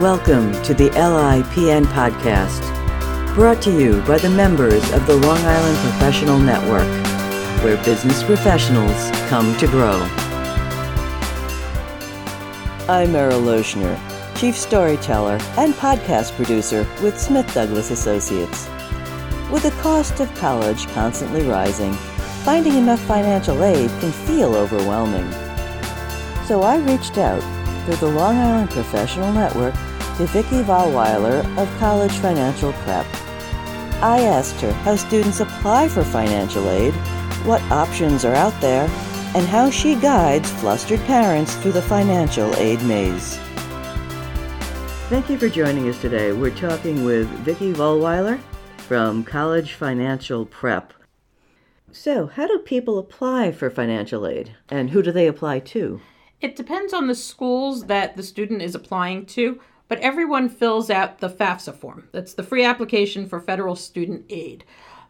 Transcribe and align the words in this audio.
Welcome 0.00 0.52
to 0.62 0.72
the 0.72 0.88
LIPN 0.94 1.84
podcast, 1.88 2.64
brought 3.34 3.60
to 3.60 3.70
you 3.70 4.00
by 4.06 4.16
the 4.16 4.30
members 4.30 4.82
of 4.92 5.06
the 5.06 5.14
Long 5.14 5.36
Island 5.36 5.76
Professional 5.76 6.38
Network, 6.38 6.88
where 7.62 7.76
business 7.84 8.22
professionals 8.22 9.10
come 9.28 9.54
to 9.58 9.66
grow. 9.66 10.00
I'm 12.88 13.12
Merrill 13.12 13.42
Loechner, 13.42 14.00
Chief 14.38 14.56
Storyteller 14.56 15.38
and 15.58 15.74
Podcast 15.74 16.34
Producer 16.34 16.86
with 17.02 17.20
Smith 17.20 17.52
Douglass 17.52 17.90
Associates. 17.90 18.70
With 19.52 19.64
the 19.64 19.76
cost 19.82 20.18
of 20.20 20.34
college 20.36 20.86
constantly 20.94 21.42
rising, 21.42 21.92
finding 22.42 22.76
enough 22.76 23.00
financial 23.00 23.62
aid 23.62 23.90
can 24.00 24.12
feel 24.12 24.54
overwhelming. 24.54 25.30
So 26.46 26.62
I 26.62 26.78
reached 26.78 27.18
out 27.18 27.42
through 27.84 27.96
the 27.96 28.08
Long 28.16 28.36
Island 28.36 28.70
Professional 28.70 29.30
Network 29.34 29.74
to 30.16 30.26
Vicki 30.26 30.62
Vollweiler 30.62 31.44
of 31.56 31.68
College 31.78 32.12
Financial 32.18 32.72
Prep. 32.72 33.06
I 34.02 34.22
asked 34.22 34.60
her 34.60 34.72
how 34.72 34.96
students 34.96 35.40
apply 35.40 35.88
for 35.88 36.02
financial 36.04 36.68
aid, 36.70 36.94
what 37.44 37.62
options 37.70 38.24
are 38.24 38.34
out 38.34 38.58
there, 38.60 38.88
and 39.34 39.46
how 39.46 39.70
she 39.70 39.94
guides 39.94 40.50
flustered 40.52 41.00
parents 41.00 41.54
through 41.56 41.72
the 41.72 41.82
financial 41.82 42.54
aid 42.56 42.82
maze. 42.82 43.38
Thank 45.08 45.28
you 45.28 45.38
for 45.38 45.48
joining 45.48 45.88
us 45.88 46.00
today. 46.00 46.32
We're 46.32 46.54
talking 46.54 47.04
with 47.04 47.28
Vicki 47.40 47.72
Vollweiler 47.72 48.40
from 48.76 49.24
College 49.24 49.74
Financial 49.74 50.46
Prep. 50.46 50.92
So, 51.92 52.26
how 52.26 52.46
do 52.46 52.58
people 52.58 52.98
apply 52.98 53.52
for 53.52 53.68
financial 53.70 54.26
aid, 54.26 54.56
and 54.68 54.90
who 54.90 55.02
do 55.02 55.10
they 55.12 55.26
apply 55.26 55.60
to? 55.60 56.00
It 56.40 56.56
depends 56.56 56.94
on 56.94 57.06
the 57.06 57.14
schools 57.14 57.86
that 57.86 58.16
the 58.16 58.22
student 58.22 58.62
is 58.62 58.74
applying 58.74 59.26
to 59.26 59.60
but 59.90 59.98
everyone 59.98 60.48
fills 60.48 60.88
out 60.88 61.18
the 61.18 61.28
FAFSA 61.28 61.74
form. 61.74 62.08
That's 62.12 62.34
the 62.34 62.44
free 62.44 62.64
application 62.64 63.26
for 63.26 63.40
federal 63.40 63.74
student 63.74 64.24
aid. 64.30 64.62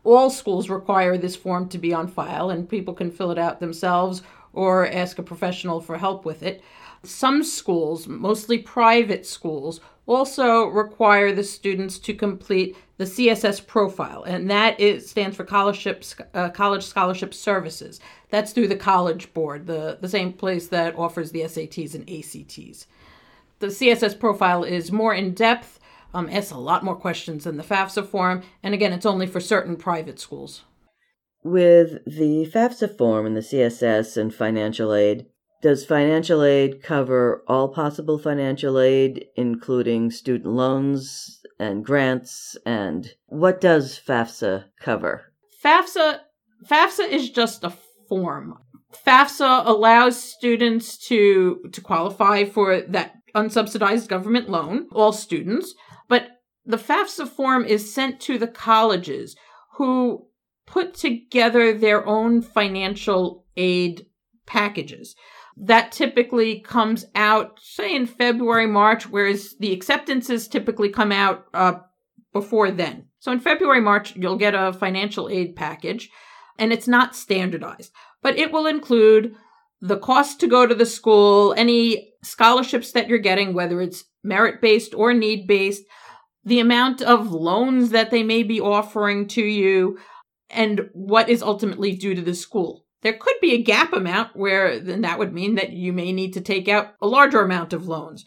All 0.04 0.30
schools 0.30 0.70
require 0.70 1.18
this 1.18 1.36
form 1.36 1.68
to 1.68 1.76
be 1.76 1.92
on 1.92 2.08
file, 2.08 2.48
and 2.48 2.66
people 2.66 2.94
can 2.94 3.10
fill 3.10 3.30
it 3.30 3.36
out 3.36 3.60
themselves 3.60 4.22
or 4.54 4.88
ask 4.88 5.18
a 5.18 5.22
professional 5.22 5.82
for 5.82 5.98
help 5.98 6.24
with 6.24 6.42
it. 6.42 6.62
Some 7.02 7.44
schools, 7.44 8.08
mostly 8.08 8.56
private 8.56 9.26
schools, 9.26 9.82
also 10.06 10.64
require 10.64 11.30
the 11.34 11.44
students 11.44 11.98
to 11.98 12.14
complete 12.14 12.74
the 12.96 13.04
CSS 13.04 13.66
profile, 13.66 14.22
and 14.22 14.50
that 14.50 14.80
is, 14.80 15.10
stands 15.10 15.36
for 15.36 15.42
uh, 15.42 16.48
College 16.48 16.86
Scholarship 16.86 17.34
Services. 17.34 18.00
That's 18.30 18.52
through 18.52 18.68
the 18.68 18.76
College 18.76 19.34
Board, 19.34 19.66
the, 19.66 19.98
the 20.00 20.08
same 20.08 20.32
place 20.32 20.68
that 20.68 20.98
offers 20.98 21.32
the 21.32 21.42
SATs 21.42 21.94
and 21.94 22.08
ACTs 22.08 22.86
the 23.60 23.68
CSS 23.68 24.18
profile 24.18 24.64
is 24.64 24.90
more 24.90 25.14
in 25.14 25.32
depth, 25.32 25.78
um, 26.12 26.28
asks 26.30 26.50
a 26.50 26.58
lot 26.58 26.82
more 26.82 26.96
questions 26.96 27.44
than 27.44 27.56
the 27.56 27.62
FAFSA 27.62 28.06
form, 28.06 28.42
and 28.62 28.74
again, 28.74 28.92
it's 28.92 29.06
only 29.06 29.26
for 29.26 29.40
certain 29.40 29.76
private 29.76 30.18
schools. 30.18 30.64
With 31.42 32.04
the 32.04 32.50
FAFSA 32.52 32.98
form 32.98 33.26
and 33.26 33.36
the 33.36 33.40
CSS 33.40 34.16
and 34.16 34.34
financial 34.34 34.92
aid, 34.92 35.26
does 35.62 35.84
financial 35.84 36.42
aid 36.42 36.82
cover 36.82 37.44
all 37.46 37.68
possible 37.68 38.18
financial 38.18 38.78
aid, 38.78 39.26
including 39.36 40.10
student 40.10 40.50
loans 40.50 41.40
and 41.58 41.84
grants? 41.84 42.56
And 42.64 43.12
what 43.26 43.60
does 43.60 43.98
FAFSA 43.98 44.64
cover? 44.80 45.32
FAFSA 45.62 46.20
FAFSA 46.66 47.08
is 47.10 47.30
just 47.30 47.64
a 47.64 47.72
form. 48.08 48.58
FAFSA 49.06 49.66
allows 49.66 50.20
students 50.20 50.96
to 51.08 51.60
to 51.72 51.80
qualify 51.80 52.44
for 52.44 52.80
that 52.80 53.19
unsubsidized 53.34 54.08
government 54.08 54.48
loan, 54.48 54.88
all 54.92 55.12
students, 55.12 55.74
but 56.08 56.28
the 56.64 56.76
FAFSA 56.76 57.28
form 57.28 57.64
is 57.64 57.92
sent 57.92 58.20
to 58.20 58.38
the 58.38 58.46
colleges 58.46 59.36
who 59.76 60.26
put 60.66 60.94
together 60.94 61.72
their 61.72 62.06
own 62.06 62.42
financial 62.42 63.44
aid 63.56 64.06
packages. 64.46 65.16
That 65.56 65.92
typically 65.92 66.60
comes 66.60 67.06
out, 67.14 67.58
say, 67.60 67.94
in 67.94 68.06
February, 68.06 68.66
March, 68.66 69.08
whereas 69.08 69.56
the 69.58 69.72
acceptances 69.72 70.48
typically 70.48 70.88
come 70.88 71.12
out 71.12 71.46
uh, 71.52 71.74
before 72.32 72.70
then. 72.70 73.06
So 73.18 73.32
in 73.32 73.40
February, 73.40 73.80
March, 73.80 74.16
you'll 74.16 74.36
get 74.36 74.54
a 74.54 74.72
financial 74.72 75.28
aid 75.28 75.56
package, 75.56 76.08
and 76.58 76.72
it's 76.72 76.88
not 76.88 77.16
standardized, 77.16 77.92
but 78.22 78.38
it 78.38 78.52
will 78.52 78.66
include 78.66 79.34
the 79.80 79.98
cost 79.98 80.40
to 80.40 80.46
go 80.46 80.66
to 80.66 80.74
the 80.74 80.86
school, 80.86 81.54
any 81.56 82.12
scholarships 82.22 82.92
that 82.92 83.08
you're 83.08 83.18
getting, 83.18 83.54
whether 83.54 83.80
it's 83.80 84.04
merit 84.22 84.60
based 84.60 84.94
or 84.94 85.14
need 85.14 85.46
based, 85.46 85.84
the 86.44 86.60
amount 86.60 87.02
of 87.02 87.32
loans 87.32 87.90
that 87.90 88.10
they 88.10 88.22
may 88.22 88.42
be 88.42 88.60
offering 88.60 89.26
to 89.28 89.42
you, 89.42 89.98
and 90.50 90.88
what 90.92 91.28
is 91.28 91.42
ultimately 91.42 91.94
due 91.94 92.14
to 92.14 92.22
the 92.22 92.34
school. 92.34 92.84
There 93.02 93.14
could 93.14 93.36
be 93.40 93.54
a 93.54 93.62
gap 93.62 93.92
amount 93.92 94.36
where 94.36 94.78
then 94.78 95.02
that 95.02 95.18
would 95.18 95.32
mean 95.32 95.54
that 95.54 95.72
you 95.72 95.92
may 95.92 96.12
need 96.12 96.34
to 96.34 96.40
take 96.40 96.68
out 96.68 96.94
a 97.00 97.06
larger 97.06 97.40
amount 97.40 97.72
of 97.72 97.88
loans. 97.88 98.24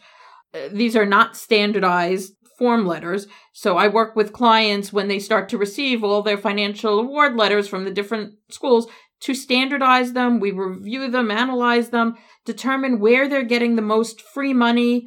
These 0.72 0.96
are 0.96 1.06
not 1.06 1.36
standardized 1.36 2.34
form 2.58 2.86
letters. 2.86 3.26
So 3.52 3.76
I 3.76 3.88
work 3.88 4.16
with 4.16 4.32
clients 4.32 4.92
when 4.92 5.08
they 5.08 5.18
start 5.18 5.48
to 5.48 5.58
receive 5.58 6.02
all 6.02 6.22
their 6.22 6.38
financial 6.38 7.00
award 7.00 7.36
letters 7.36 7.68
from 7.68 7.84
the 7.84 7.90
different 7.90 8.34
schools 8.50 8.86
to 9.20 9.34
standardize 9.34 10.12
them. 10.12 10.40
We 10.40 10.50
review 10.50 11.10
them, 11.10 11.30
analyze 11.30 11.90
them, 11.90 12.16
determine 12.44 13.00
where 13.00 13.28
they're 13.28 13.44
getting 13.44 13.76
the 13.76 13.82
most 13.82 14.20
free 14.20 14.52
money, 14.52 15.06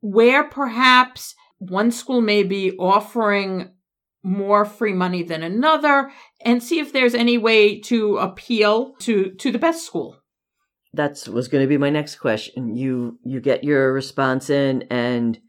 where 0.00 0.44
perhaps 0.44 1.34
one 1.58 1.90
school 1.90 2.20
may 2.20 2.42
be 2.42 2.76
offering 2.76 3.70
more 4.24 4.64
free 4.64 4.92
money 4.92 5.22
than 5.22 5.42
another, 5.42 6.10
and 6.40 6.62
see 6.62 6.78
if 6.78 6.92
there's 6.92 7.14
any 7.14 7.38
way 7.38 7.80
to 7.80 8.18
appeal 8.18 8.94
to, 9.00 9.32
to 9.32 9.50
the 9.50 9.58
best 9.58 9.84
school. 9.84 10.16
That 10.94 11.26
was 11.28 11.48
going 11.48 11.62
to 11.62 11.68
be 11.68 11.78
my 11.78 11.90
next 11.90 12.16
question. 12.16 12.76
You 12.76 13.18
you 13.24 13.40
get 13.40 13.64
your 13.64 13.94
response 13.94 14.50
in 14.50 14.84
and 14.90 15.40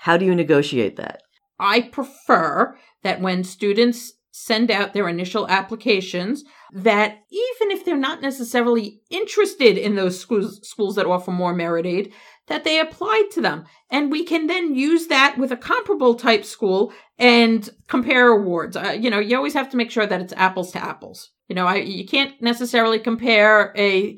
how 0.00 0.16
do 0.16 0.24
you 0.24 0.34
negotiate 0.34 0.96
that? 0.96 1.22
I 1.60 1.82
prefer 1.82 2.76
that 3.02 3.20
when 3.20 3.44
students 3.44 4.14
send 4.38 4.70
out 4.70 4.92
their 4.92 5.08
initial 5.08 5.48
applications 5.48 6.44
that 6.72 7.18
even 7.30 7.70
if 7.70 7.84
they're 7.84 7.96
not 7.96 8.22
necessarily 8.22 9.00
interested 9.10 9.76
in 9.76 9.96
those 9.96 10.18
schools, 10.18 10.60
schools 10.62 10.94
that 10.94 11.06
offer 11.06 11.30
more 11.30 11.54
merit 11.54 11.86
aid, 11.86 12.12
that 12.46 12.64
they 12.64 12.78
apply 12.78 13.24
to 13.32 13.40
them. 13.40 13.64
And 13.90 14.10
we 14.10 14.24
can 14.24 14.46
then 14.46 14.74
use 14.74 15.08
that 15.08 15.36
with 15.38 15.50
a 15.50 15.56
comparable 15.56 16.14
type 16.14 16.44
school 16.44 16.92
and 17.18 17.68
compare 17.88 18.28
awards. 18.28 18.76
Uh, 18.76 18.96
you 18.98 19.10
know, 19.10 19.18
you 19.18 19.36
always 19.36 19.54
have 19.54 19.70
to 19.70 19.76
make 19.76 19.90
sure 19.90 20.06
that 20.06 20.20
it's 20.20 20.32
apples 20.34 20.72
to 20.72 20.82
apples. 20.82 21.30
You 21.48 21.56
know, 21.56 21.66
I, 21.66 21.76
you 21.76 22.06
can't 22.06 22.40
necessarily 22.40 22.98
compare 22.98 23.72
a 23.76 24.16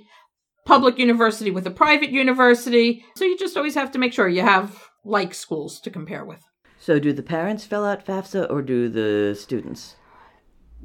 public 0.67 0.99
university 0.99 1.51
with 1.51 1.67
a 1.67 1.71
private 1.71 2.11
university. 2.11 3.05
So 3.17 3.25
you 3.25 3.39
just 3.39 3.57
always 3.57 3.75
have 3.75 3.91
to 3.93 3.99
make 3.99 4.13
sure 4.13 4.29
you 4.29 4.43
have 4.43 4.89
like 5.05 5.33
schools 5.35 5.81
to 5.81 5.91
compare 5.91 6.25
with. 6.25 6.43
So 6.79 6.99
do 6.99 7.13
the 7.13 7.23
parents 7.23 7.65
fill 7.65 7.85
out 7.85 8.05
FAFSA 8.05 8.51
or 8.51 8.63
do 8.63 8.89
the 8.89 9.35
students? 9.35 9.97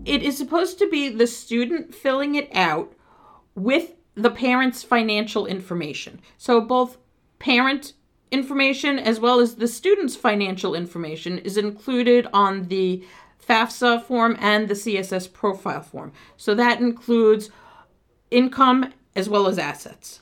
It 0.03 0.22
is 0.22 0.38
supposed 0.38 0.78
to 0.79 0.89
be 0.89 1.09
the 1.09 1.28
student 1.28 1.95
filling 1.95 2.35
it 2.35 2.50
out 2.53 2.94
with 3.53 3.94
the 4.16 4.31
parent's 4.31 4.83
financial 4.83 5.45
information. 5.45 6.19
So 6.38 6.61
both 6.61 6.97
parent 7.39 7.94
information 8.31 9.00
as 9.00 9.19
well 9.19 9.39
as 9.39 9.55
the 9.55 9.67
student's 9.67 10.16
financial 10.16 10.75
information 10.75 11.38
is 11.39 11.57
included 11.57 12.28
on 12.34 12.67
the 12.67 13.03
FAFSA 13.47 14.03
form 14.03 14.35
and 14.40 14.67
the 14.67 14.73
CSS 14.73 15.31
profile 15.31 15.81
form. 15.81 16.11
So 16.35 16.55
that 16.55 16.79
includes 16.79 17.49
income 18.31 18.93
as 19.16 19.29
well 19.29 19.47
as 19.47 19.59
assets. 19.59 20.22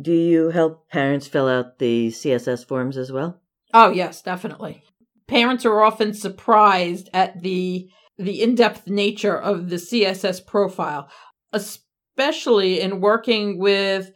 Do 0.00 0.12
you 0.12 0.50
help 0.50 0.88
parents 0.88 1.26
fill 1.26 1.46
out 1.46 1.78
the 1.78 2.08
CSS 2.08 2.66
forms 2.66 2.96
as 2.96 3.12
well? 3.12 3.40
Oh, 3.72 3.90
yes, 3.90 4.22
definitely. 4.22 4.82
Parents 5.26 5.64
are 5.64 5.82
often 5.82 6.14
surprised 6.14 7.08
at 7.12 7.42
the 7.42 7.90
the 8.20 8.42
in-depth 8.42 8.86
nature 8.86 9.36
of 9.36 9.70
the 9.70 9.76
CSS 9.76 10.44
profile, 10.46 11.08
especially 11.52 12.80
in 12.80 13.00
working 13.00 13.58
with 13.58 14.10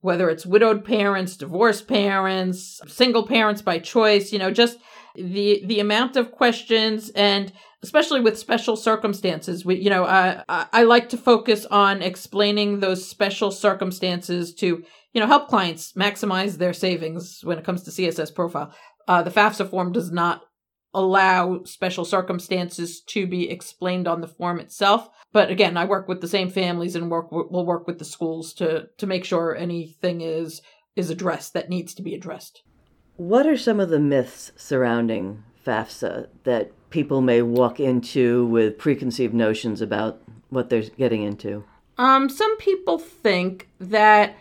whether 0.00 0.30
it's 0.30 0.46
widowed 0.46 0.84
parents, 0.84 1.36
divorced 1.36 1.88
parents, 1.88 2.80
single 2.86 3.26
parents 3.26 3.60
by 3.60 3.78
choice, 3.78 4.32
you 4.32 4.38
know, 4.38 4.50
just 4.50 4.78
the 5.16 5.62
the 5.66 5.80
amount 5.80 6.16
of 6.16 6.30
questions 6.30 7.10
and 7.10 7.52
especially 7.82 8.20
with 8.20 8.38
special 8.38 8.76
circumstances. 8.76 9.64
We 9.64 9.76
you 9.76 9.90
know 9.90 10.04
I, 10.04 10.42
I 10.48 10.82
like 10.84 11.08
to 11.10 11.16
focus 11.16 11.66
on 11.66 12.02
explaining 12.02 12.80
those 12.80 13.08
special 13.08 13.50
circumstances 13.50 14.54
to 14.54 14.84
you 15.12 15.20
know 15.20 15.26
help 15.26 15.48
clients 15.48 15.92
maximize 15.94 16.58
their 16.58 16.72
savings 16.72 17.40
when 17.42 17.58
it 17.58 17.64
comes 17.64 17.82
to 17.84 17.90
css 17.90 18.34
profile. 18.34 18.72
Uh, 19.08 19.22
the 19.22 19.30
fafsa 19.30 19.68
form 19.68 19.92
does 19.92 20.10
not 20.10 20.42
allow 20.96 21.62
special 21.64 22.06
circumstances 22.06 23.02
to 23.02 23.26
be 23.26 23.50
explained 23.50 24.08
on 24.08 24.22
the 24.22 24.26
form 24.26 24.58
itself. 24.58 25.10
But 25.30 25.50
again, 25.50 25.76
I 25.76 25.84
work 25.84 26.08
with 26.08 26.22
the 26.22 26.28
same 26.28 26.50
families 26.50 26.96
and 26.96 27.10
work 27.10 27.30
will 27.30 27.66
work 27.66 27.86
with 27.86 27.98
the 27.98 28.04
schools 28.04 28.54
to 28.54 28.88
to 28.96 29.06
make 29.06 29.24
sure 29.24 29.54
anything 29.54 30.22
is 30.22 30.62
is 30.96 31.10
addressed 31.10 31.52
that 31.52 31.68
needs 31.68 31.94
to 31.94 32.02
be 32.02 32.14
addressed. 32.14 32.62
What 33.16 33.46
are 33.46 33.56
some 33.56 33.78
of 33.78 33.90
the 33.90 34.00
myths 34.00 34.52
surrounding 34.56 35.44
FAFSA 35.64 36.28
that 36.44 36.72
people 36.90 37.20
may 37.20 37.42
walk 37.42 37.78
into 37.78 38.46
with 38.46 38.78
preconceived 38.78 39.34
notions 39.34 39.82
about 39.82 40.22
what 40.48 40.70
they're 40.70 40.82
getting 40.82 41.22
into? 41.22 41.64
Um, 41.98 42.28
some 42.28 42.56
people 42.58 42.98
think 42.98 43.68
that, 43.80 44.36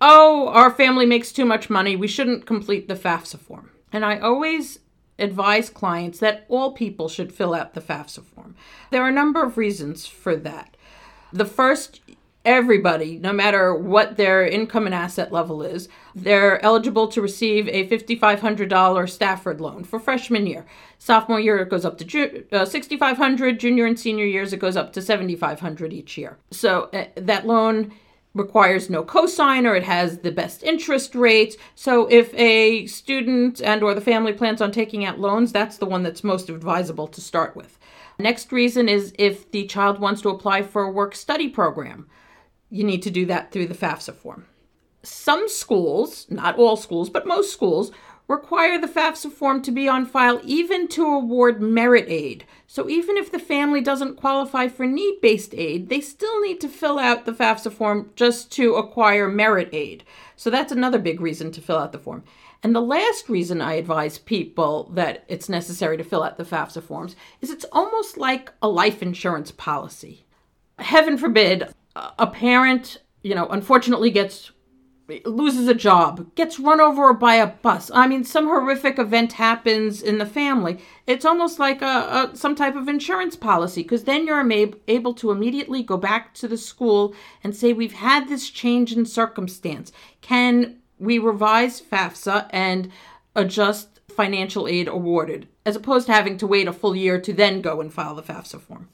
oh, 0.00 0.48
our 0.48 0.70
family 0.70 1.06
makes 1.06 1.32
too 1.32 1.44
much 1.44 1.70
money, 1.70 1.96
we 1.96 2.08
shouldn't 2.08 2.46
complete 2.46 2.88
the 2.88 2.94
FAFSA 2.94 3.38
form. 3.38 3.70
And 3.92 4.04
I 4.04 4.18
always 4.18 4.80
advise 5.18 5.70
clients 5.70 6.18
that 6.20 6.44
all 6.48 6.72
people 6.72 7.08
should 7.08 7.32
fill 7.32 7.54
out 7.54 7.74
the 7.74 7.80
FAFSA 7.80 8.24
form. 8.24 8.54
There 8.90 9.02
are 9.02 9.08
a 9.08 9.12
number 9.12 9.42
of 9.42 9.56
reasons 9.56 10.06
for 10.06 10.36
that. 10.36 10.76
The 11.32 11.44
first, 11.44 12.00
everybody, 12.44 13.18
no 13.18 13.32
matter 13.32 13.74
what 13.74 14.16
their 14.16 14.46
income 14.46 14.86
and 14.86 14.94
asset 14.94 15.32
level 15.32 15.62
is, 15.62 15.88
they're 16.14 16.64
eligible 16.64 17.08
to 17.08 17.20
receive 17.20 17.68
a 17.68 17.86
$5,500 17.88 19.10
Stafford 19.10 19.60
loan 19.60 19.84
for 19.84 19.98
freshman 19.98 20.46
year. 20.46 20.64
Sophomore 20.98 21.40
year, 21.40 21.58
it 21.58 21.68
goes 21.68 21.84
up 21.84 21.98
to 21.98 22.04
ju- 22.04 22.44
uh, 22.52 22.64
6500 22.64 23.60
Junior 23.60 23.86
and 23.86 23.98
senior 23.98 24.24
years, 24.24 24.52
it 24.52 24.60
goes 24.60 24.76
up 24.76 24.92
to 24.94 25.02
7500 25.02 25.92
each 25.92 26.16
year. 26.16 26.38
So 26.50 26.84
uh, 26.92 27.06
that 27.16 27.46
loan 27.46 27.92
requires 28.34 28.90
no 28.90 29.02
cosigner 29.02 29.76
it 29.76 29.82
has 29.82 30.18
the 30.18 30.30
best 30.30 30.62
interest 30.62 31.14
rates 31.14 31.56
so 31.74 32.06
if 32.06 32.32
a 32.34 32.86
student 32.86 33.60
and 33.62 33.82
or 33.82 33.94
the 33.94 34.00
family 34.00 34.32
plans 34.32 34.60
on 34.60 34.70
taking 34.70 35.04
out 35.04 35.18
loans 35.18 35.50
that's 35.52 35.78
the 35.78 35.86
one 35.86 36.02
that's 36.02 36.22
most 36.22 36.48
advisable 36.48 37.06
to 37.08 37.20
start 37.20 37.56
with. 37.56 37.78
Next 38.18 38.52
reason 38.52 38.88
is 38.88 39.14
if 39.18 39.50
the 39.50 39.66
child 39.66 39.98
wants 39.98 40.20
to 40.22 40.28
apply 40.28 40.62
for 40.62 40.82
a 40.82 40.90
work 40.90 41.14
study 41.14 41.48
program 41.48 42.08
you 42.70 42.84
need 42.84 43.02
to 43.02 43.10
do 43.10 43.24
that 43.26 43.50
through 43.50 43.66
the 43.66 43.74
fafsa 43.74 44.14
form. 44.14 44.46
Some 45.02 45.48
schools 45.48 46.26
not 46.28 46.58
all 46.58 46.76
schools 46.76 47.08
but 47.08 47.26
most 47.26 47.52
schools 47.52 47.90
require 48.28 48.78
the 48.78 48.86
FAFSA 48.86 49.32
form 49.32 49.62
to 49.62 49.72
be 49.72 49.88
on 49.88 50.04
file 50.04 50.40
even 50.44 50.86
to 50.88 51.04
award 51.04 51.60
merit 51.60 52.04
aid. 52.08 52.44
So 52.66 52.88
even 52.88 53.16
if 53.16 53.32
the 53.32 53.38
family 53.38 53.80
doesn't 53.80 54.16
qualify 54.16 54.68
for 54.68 54.86
need 54.86 55.20
based 55.22 55.54
aid, 55.54 55.88
they 55.88 56.02
still 56.02 56.40
need 56.42 56.60
to 56.60 56.68
fill 56.68 56.98
out 56.98 57.24
the 57.24 57.32
FAFSA 57.32 57.72
form 57.72 58.10
just 58.14 58.52
to 58.52 58.74
acquire 58.74 59.28
merit 59.28 59.70
aid. 59.72 60.04
So 60.36 60.50
that's 60.50 60.70
another 60.70 60.98
big 60.98 61.20
reason 61.20 61.50
to 61.52 61.62
fill 61.62 61.78
out 61.78 61.92
the 61.92 61.98
form. 61.98 62.22
And 62.62 62.74
the 62.74 62.80
last 62.80 63.28
reason 63.28 63.62
I 63.62 63.74
advise 63.74 64.18
people 64.18 64.90
that 64.94 65.24
it's 65.28 65.48
necessary 65.48 65.96
to 65.96 66.04
fill 66.04 66.22
out 66.22 66.36
the 66.36 66.44
FAFSA 66.44 66.82
forms 66.82 67.16
is 67.40 67.50
it's 67.50 67.66
almost 67.72 68.18
like 68.18 68.52
a 68.60 68.68
life 68.68 69.00
insurance 69.02 69.50
policy. 69.52 70.26
Heaven 70.78 71.16
forbid 71.16 71.72
a 71.96 72.26
parent, 72.26 72.98
you 73.22 73.34
know, 73.34 73.46
unfortunately 73.46 74.10
gets 74.10 74.50
loses 75.24 75.68
a 75.68 75.74
job, 75.74 76.34
gets 76.34 76.60
run 76.60 76.80
over 76.80 77.14
by 77.14 77.36
a 77.36 77.46
bus. 77.46 77.90
I 77.94 78.06
mean, 78.06 78.24
some 78.24 78.46
horrific 78.46 78.98
event 78.98 79.32
happens 79.34 80.02
in 80.02 80.18
the 80.18 80.26
family. 80.26 80.78
It's 81.06 81.24
almost 81.24 81.58
like 81.58 81.80
a, 81.80 82.30
a 82.32 82.36
some 82.36 82.54
type 82.54 82.76
of 82.76 82.88
insurance 82.88 83.34
policy 83.34 83.82
because 83.82 84.04
then 84.04 84.26
you're 84.26 84.46
able 84.86 85.14
to 85.14 85.30
immediately 85.30 85.82
go 85.82 85.96
back 85.96 86.34
to 86.34 86.48
the 86.48 86.58
school 86.58 87.14
and 87.42 87.56
say, 87.56 87.72
"We've 87.72 87.94
had 87.94 88.28
this 88.28 88.50
change 88.50 88.92
in 88.92 89.06
circumstance. 89.06 89.92
Can 90.20 90.78
we 90.98 91.18
revise 91.18 91.80
FAFSA 91.80 92.48
and 92.50 92.90
adjust 93.34 94.00
financial 94.08 94.68
aid 94.68 94.88
awarded?" 94.88 95.48
As 95.64 95.76
opposed 95.76 96.06
to 96.06 96.12
having 96.12 96.36
to 96.38 96.46
wait 96.46 96.68
a 96.68 96.72
full 96.72 96.94
year 96.94 97.18
to 97.20 97.32
then 97.32 97.62
go 97.62 97.80
and 97.80 97.92
file 97.92 98.14
the 98.14 98.22
FAFSA 98.22 98.60
form. 98.60 98.88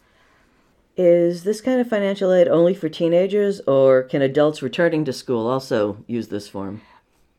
Is 0.97 1.43
this 1.43 1.61
kind 1.61 1.81
of 1.81 1.89
financial 1.89 2.33
aid 2.33 2.47
only 2.47 2.73
for 2.73 2.89
teenagers, 2.89 3.61
or 3.67 4.05
can 4.05 4.23
adults 4.23 4.63
returning 4.63 5.05
to 5.07 5.13
school 5.13 5.47
also 5.49 6.05
use 6.07 6.29
this 6.29 6.49
form? 6.49 6.83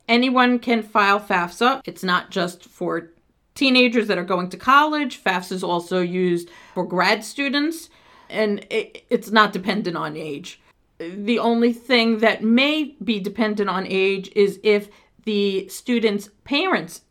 Anyone 0.09 0.59
can 0.59 0.83
file 0.83 1.19
FAFSA. 1.19 1.81
It's 1.85 2.03
not 2.03 2.31
just 2.31 2.65
for 2.65 3.11
teenagers 3.55 4.07
that 4.07 4.17
are 4.17 4.25
going 4.25 4.49
to 4.49 4.57
college. 4.57 5.23
FAFSA 5.23 5.53
is 5.53 5.63
also 5.63 6.01
used 6.01 6.49
for 6.73 6.85
grad 6.85 7.23
students, 7.23 7.89
and 8.29 8.65
it, 8.69 9.05
it's 9.09 9.31
not 9.31 9.53
dependent 9.53 9.95
on 9.95 10.17
age. 10.17 10.59
The 10.97 11.39
only 11.39 11.71
thing 11.71 12.19
that 12.19 12.43
may 12.43 12.95
be 13.03 13.19
dependent 13.19 13.69
on 13.69 13.87
age 13.87 14.31
is 14.35 14.59
if 14.63 14.89
the 15.23 15.67
student's 15.69 16.29
parents' 16.43 17.01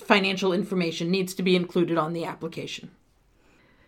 financial 0.00 0.52
information 0.52 1.10
needs 1.10 1.34
to 1.34 1.42
be 1.42 1.56
included 1.56 1.98
on 1.98 2.12
the 2.12 2.24
application. 2.24 2.90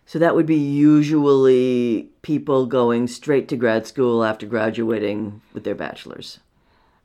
So 0.05 0.19
that 0.19 0.35
would 0.35 0.45
be 0.45 0.55
usually 0.55 2.09
people 2.21 2.67
going 2.67 3.07
straight 3.07 3.47
to 3.49 3.57
grad 3.57 3.87
school 3.87 4.23
after 4.23 4.45
graduating 4.45 5.41
with 5.53 5.63
their 5.63 5.75
bachelor's. 5.75 6.39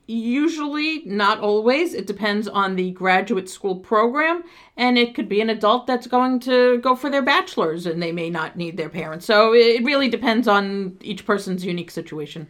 Usually, 0.07 1.05
not 1.07 1.39
always. 1.39 1.95
It 1.95 2.07
depends 2.07 2.49
on 2.49 2.75
the 2.75 2.91
graduate 2.91 3.49
school 3.49 3.77
program, 3.77 4.43
and 4.77 4.99
it 4.99 5.15
could 5.15 5.29
be 5.29 5.41
an 5.41 5.49
adult 5.49 5.87
that's 5.87 6.09
going 6.09 6.41
to 6.41 6.79
go 6.79 6.97
for 6.97 7.09
their 7.09 7.23
bachelor's 7.23 7.87
and 7.87 8.03
they 8.03 8.11
may 8.11 8.29
not 8.29 8.57
need 8.57 8.77
their 8.77 8.89
parents. 8.89 9.25
So 9.25 9.55
it 9.55 9.85
really 9.85 10.09
depends 10.09 10.49
on 10.49 10.99
each 11.01 11.25
person's 11.25 11.65
unique 11.65 11.93
situation. 11.93 12.49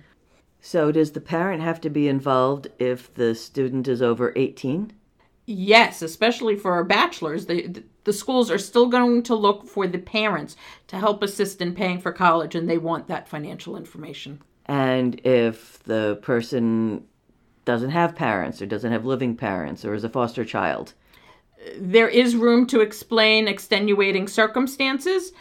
So, 0.62 0.90
does 0.92 1.12
the 1.12 1.20
parent 1.20 1.62
have 1.62 1.80
to 1.82 1.90
be 1.90 2.08
involved 2.08 2.68
if 2.78 3.12
the 3.14 3.34
student 3.34 3.88
is 3.88 4.02
over 4.02 4.32
18? 4.36 4.92
Yes, 5.46 6.02
especially 6.02 6.56
for 6.56 6.72
our 6.72 6.84
bachelors. 6.84 7.46
The, 7.46 7.82
the 8.04 8.12
schools 8.12 8.50
are 8.50 8.58
still 8.58 8.86
going 8.86 9.22
to 9.24 9.34
look 9.34 9.66
for 9.66 9.86
the 9.86 9.98
parents 9.98 10.56
to 10.88 10.96
help 10.96 11.22
assist 11.22 11.60
in 11.60 11.74
paying 11.74 12.00
for 12.00 12.12
college, 12.12 12.54
and 12.54 12.68
they 12.68 12.78
want 12.78 13.08
that 13.08 13.28
financial 13.28 13.76
information. 13.76 14.42
And 14.66 15.20
if 15.24 15.82
the 15.82 16.18
person 16.22 17.04
doesn't 17.64 17.90
have 17.90 18.16
parents 18.16 18.60
or 18.62 18.66
doesn't 18.66 18.92
have 18.92 19.04
living 19.04 19.36
parents 19.36 19.84
or 19.84 19.94
is 19.94 20.04
a 20.04 20.08
foster 20.08 20.44
child? 20.44 20.94
There 21.78 22.08
is 22.08 22.36
room 22.36 22.66
to 22.68 22.80
explain 22.80 23.48
extenuating 23.48 24.28
circumstances. 24.28 25.32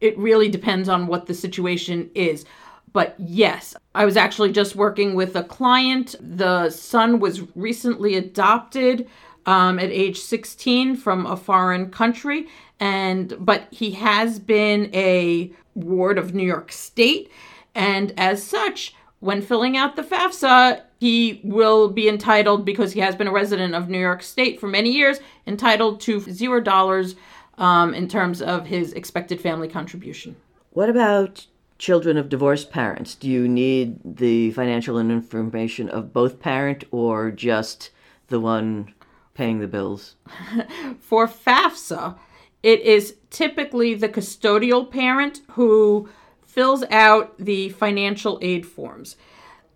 It 0.00 0.16
really 0.16 0.48
depends 0.48 0.88
on 0.88 1.06
what 1.06 1.26
the 1.26 1.34
situation 1.34 2.10
is. 2.14 2.44
But 2.92 3.16
yes, 3.18 3.74
I 3.94 4.04
was 4.04 4.16
actually 4.16 4.52
just 4.52 4.76
working 4.76 5.14
with 5.14 5.34
a 5.34 5.42
client. 5.42 6.14
The 6.20 6.70
son 6.70 7.18
was 7.18 7.42
recently 7.56 8.14
adopted 8.14 9.08
um, 9.46 9.78
at 9.78 9.90
age 9.90 10.20
16 10.20 10.96
from 10.96 11.26
a 11.26 11.36
foreign 11.36 11.90
country 11.90 12.48
and 12.80 13.36
but 13.38 13.66
he 13.70 13.92
has 13.92 14.38
been 14.38 14.90
a 14.94 15.50
ward 15.74 16.18
of 16.18 16.34
New 16.34 16.46
York 16.46 16.72
State 16.72 17.30
and 17.74 18.12
as 18.16 18.42
such 18.42 18.94
when 19.20 19.40
filling 19.40 19.76
out 19.76 19.96
the 19.96 20.02
FAFSA 20.02 20.82
he 21.00 21.40
will 21.44 21.88
be 21.88 22.08
entitled 22.08 22.64
because 22.64 22.92
he 22.92 23.00
has 23.00 23.14
been 23.14 23.28
a 23.28 23.32
resident 23.32 23.74
of 23.74 23.88
New 23.88 23.98
York 23.98 24.22
State 24.22 24.58
for 24.58 24.66
many 24.66 24.90
years 24.90 25.20
entitled 25.46 26.00
to 26.00 26.20
zero 26.20 26.60
dollars 26.60 27.14
um, 27.58 27.94
in 27.94 28.08
terms 28.08 28.42
of 28.42 28.66
his 28.66 28.92
expected 28.94 29.40
family 29.40 29.68
contribution. 29.68 30.36
What 30.70 30.88
about 30.88 31.46
children 31.78 32.16
of 32.16 32.28
divorced 32.28 32.70
parents? 32.70 33.14
Do 33.14 33.28
you 33.28 33.46
need 33.46 33.98
the 34.04 34.50
financial 34.52 34.98
information 34.98 35.88
of 35.88 36.12
both 36.12 36.40
parent 36.40 36.84
or 36.90 37.30
just 37.30 37.90
the 38.28 38.40
one 38.40 38.94
paying 39.34 39.58
the 39.58 39.68
bills? 39.68 40.16
For 41.00 41.26
FAFSA, 41.26 42.16
it 42.62 42.80
is 42.80 43.16
typically 43.30 43.94
the 43.94 44.08
custodial 44.08 44.90
parent 44.90 45.42
who 45.52 46.08
fills 46.46 46.84
out 46.90 47.36
the 47.38 47.68
financial 47.70 48.38
aid 48.40 48.64
forms. 48.64 49.16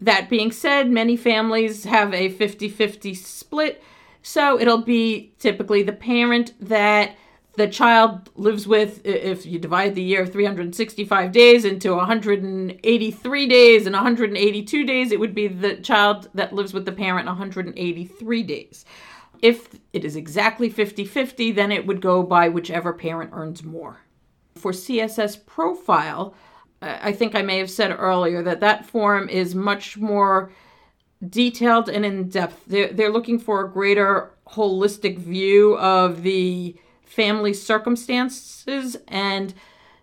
That 0.00 0.30
being 0.30 0.52
said, 0.52 0.90
many 0.90 1.16
families 1.16 1.84
have 1.84 2.14
a 2.14 2.28
50 2.28 2.68
50 2.68 3.14
split, 3.14 3.82
so 4.22 4.58
it'll 4.58 4.82
be 4.82 5.32
typically 5.38 5.82
the 5.82 5.92
parent 5.92 6.54
that 6.60 7.16
the 7.56 7.66
child 7.66 8.30
lives 8.36 8.68
with 8.68 9.04
if 9.04 9.44
you 9.44 9.58
divide 9.58 9.96
the 9.96 10.02
year 10.02 10.24
365 10.24 11.32
days 11.32 11.64
into 11.64 11.92
183 11.92 13.46
days 13.48 13.84
and 13.84 13.94
182 13.94 14.86
days 14.86 15.10
it 15.10 15.18
would 15.18 15.34
be 15.34 15.48
the 15.48 15.74
child 15.78 16.28
that 16.34 16.52
lives 16.52 16.72
with 16.72 16.84
the 16.84 16.92
parent 16.92 17.26
183 17.26 18.42
days 18.44 18.84
if 19.42 19.68
it 19.92 20.04
is 20.04 20.16
exactly 20.16 20.68
50 20.68 21.04
50, 21.04 21.52
then 21.52 21.72
it 21.72 21.86
would 21.86 22.00
go 22.00 22.22
by 22.22 22.48
whichever 22.48 22.92
parent 22.92 23.30
earns 23.32 23.62
more. 23.62 24.00
For 24.54 24.72
CSS 24.72 25.44
profile, 25.46 26.34
uh, 26.82 26.98
I 27.00 27.12
think 27.12 27.34
I 27.34 27.42
may 27.42 27.58
have 27.58 27.70
said 27.70 27.94
earlier 27.96 28.42
that 28.42 28.60
that 28.60 28.86
form 28.86 29.28
is 29.28 29.54
much 29.54 29.96
more 29.96 30.50
detailed 31.26 31.88
and 31.88 32.04
in 32.04 32.28
depth. 32.28 32.64
They're, 32.66 32.92
they're 32.92 33.12
looking 33.12 33.38
for 33.38 33.64
a 33.64 33.70
greater 33.70 34.30
holistic 34.48 35.18
view 35.18 35.76
of 35.78 36.22
the 36.22 36.76
family 37.02 37.52
circumstances 37.52 38.96
and 39.08 39.54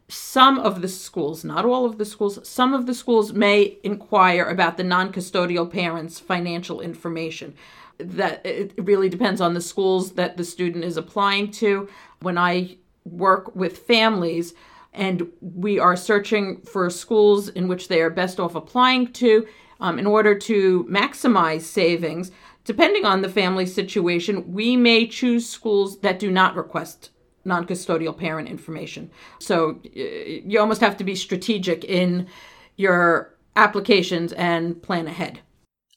some 0.08 0.60
of 0.60 0.82
the 0.82 0.88
schools, 0.88 1.44
not 1.44 1.66
all 1.66 1.86
of 1.86 1.98
the 1.98 2.06
schools, 2.06 2.48
some 2.48 2.74
of 2.74 2.86
the 2.86 2.94
schools 2.94 3.34
may 3.34 3.78
inquire 3.84 4.46
about 4.46 4.78
the 4.78 4.84
non 4.84 5.12
custodial 5.12 5.72
parents' 5.72 6.20
financial 6.20 6.80
information 6.80 7.56
that 7.98 8.46
it 8.46 8.74
really 8.78 9.10
depends 9.10 9.42
on 9.42 9.54
the 9.54 9.62
schools 9.62 10.14
that 10.14 10.38
the 10.38 10.44
student 10.44 10.84
is 10.84 10.98
applying 10.98 11.52
to. 11.52 11.90
When 12.22 12.38
I 12.38 12.78
work 13.04 13.56
with 13.56 13.80
families 13.80 14.54
and 14.94 15.28
we 15.42 15.80
are 15.80 15.96
searching 15.96 16.62
for 16.62 16.90
schools 16.90 17.50
in 17.50 17.68
which 17.68 17.88
they 17.88 18.02
are 18.02 18.10
best 18.10 18.40
off 18.40 18.56
applying 18.56 19.12
to 19.14 19.48
um, 19.80 20.00
in 20.00 20.08
order 20.08 20.38
to 20.38 20.86
maximize 20.86 21.62
savings, 21.62 22.32
depending 22.64 23.06
on 23.06 23.22
the 23.22 23.30
family 23.30 23.66
situation, 23.66 24.54
we 24.54 24.76
may 24.76 25.08
choose 25.08 25.48
schools 25.48 26.00
that 26.00 26.20
do 26.20 26.32
not 26.32 26.56
request 26.56 27.12
non 27.44 27.66
custodial 27.66 28.18
parent 28.18 28.50
information. 28.50 29.12
So 29.40 29.80
you 29.94 30.60
almost 30.60 30.82
have 30.82 30.98
to 30.98 31.04
be 31.04 31.16
strategic 31.16 31.84
in 31.84 32.28
your 32.76 33.36
applications 33.56 34.34
and 34.34 34.82
plan 34.82 35.08
ahead. 35.08 35.40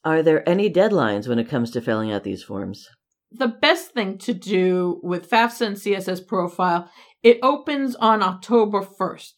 Are 0.08 0.22
there 0.22 0.48
any 0.48 0.70
deadlines 0.70 1.28
when 1.28 1.38
it 1.38 1.50
comes 1.50 1.70
to 1.72 1.82
filling 1.82 2.10
out 2.10 2.24
these 2.24 2.42
forms? 2.42 2.88
The 3.30 3.48
best 3.48 3.90
thing 3.90 4.16
to 4.20 4.32
do 4.32 5.00
with 5.02 5.28
FAFSA 5.28 5.66
and 5.66 5.76
CSS 5.76 6.26
profile, 6.26 6.90
it 7.22 7.38
opens 7.42 7.94
on 7.96 8.22
October 8.22 8.80
1st. 8.80 9.32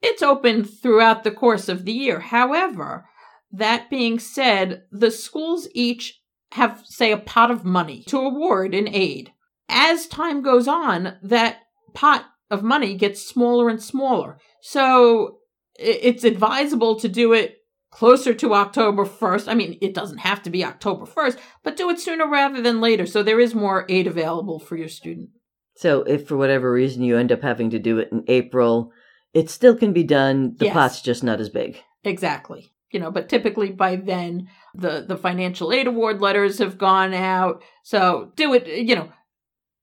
It's 0.00 0.22
open 0.22 0.62
throughout 0.62 1.24
the 1.24 1.32
course 1.32 1.68
of 1.68 1.84
the 1.84 1.92
year. 1.92 2.20
However, 2.20 3.08
that 3.50 3.90
being 3.90 4.20
said, 4.20 4.84
the 4.92 5.10
schools 5.10 5.66
each 5.74 6.20
have, 6.52 6.84
say, 6.84 7.10
a 7.10 7.18
pot 7.18 7.50
of 7.50 7.64
money 7.64 8.04
to 8.06 8.18
award 8.18 8.72
in 8.72 8.86
aid. 8.86 9.32
As 9.68 10.06
time 10.06 10.42
goes 10.42 10.68
on, 10.68 11.16
that 11.24 11.56
pot 11.92 12.26
of 12.52 12.62
money 12.62 12.94
gets 12.94 13.26
smaller 13.26 13.68
and 13.68 13.82
smaller. 13.82 14.38
So 14.62 15.38
it's 15.76 16.22
advisable 16.22 17.00
to 17.00 17.08
do 17.08 17.32
it 17.32 17.56
closer 17.94 18.34
to 18.34 18.54
October 18.54 19.04
1st. 19.04 19.48
I 19.48 19.54
mean, 19.54 19.78
it 19.80 19.94
doesn't 19.94 20.18
have 20.18 20.42
to 20.42 20.50
be 20.50 20.64
October 20.64 21.06
1st, 21.06 21.38
but 21.62 21.76
do 21.76 21.88
it 21.90 22.00
sooner 22.00 22.28
rather 22.28 22.60
than 22.60 22.80
later 22.80 23.06
so 23.06 23.22
there 23.22 23.38
is 23.38 23.54
more 23.54 23.86
aid 23.88 24.08
available 24.08 24.58
for 24.58 24.76
your 24.76 24.88
student. 24.88 25.30
So 25.76 26.02
if 26.02 26.26
for 26.26 26.36
whatever 26.36 26.72
reason 26.72 27.04
you 27.04 27.16
end 27.16 27.30
up 27.30 27.42
having 27.42 27.70
to 27.70 27.78
do 27.78 27.98
it 27.98 28.08
in 28.10 28.24
April, 28.26 28.90
it 29.32 29.48
still 29.48 29.76
can 29.76 29.92
be 29.92 30.02
done. 30.02 30.56
The 30.58 30.66
yes. 30.66 30.74
pot's 30.74 31.02
just 31.02 31.22
not 31.22 31.40
as 31.40 31.48
big. 31.48 31.80
Exactly. 32.02 32.72
You 32.90 32.98
know, 32.98 33.12
but 33.12 33.28
typically 33.28 33.70
by 33.70 33.96
then 33.96 34.48
the 34.74 35.04
the 35.06 35.16
financial 35.16 35.72
aid 35.72 35.86
award 35.86 36.20
letters 36.20 36.58
have 36.58 36.78
gone 36.78 37.14
out. 37.14 37.62
So 37.84 38.32
do 38.34 38.54
it, 38.54 38.66
you 38.66 38.96
know, 38.96 39.12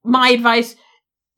my 0.04 0.30
advice, 0.30 0.76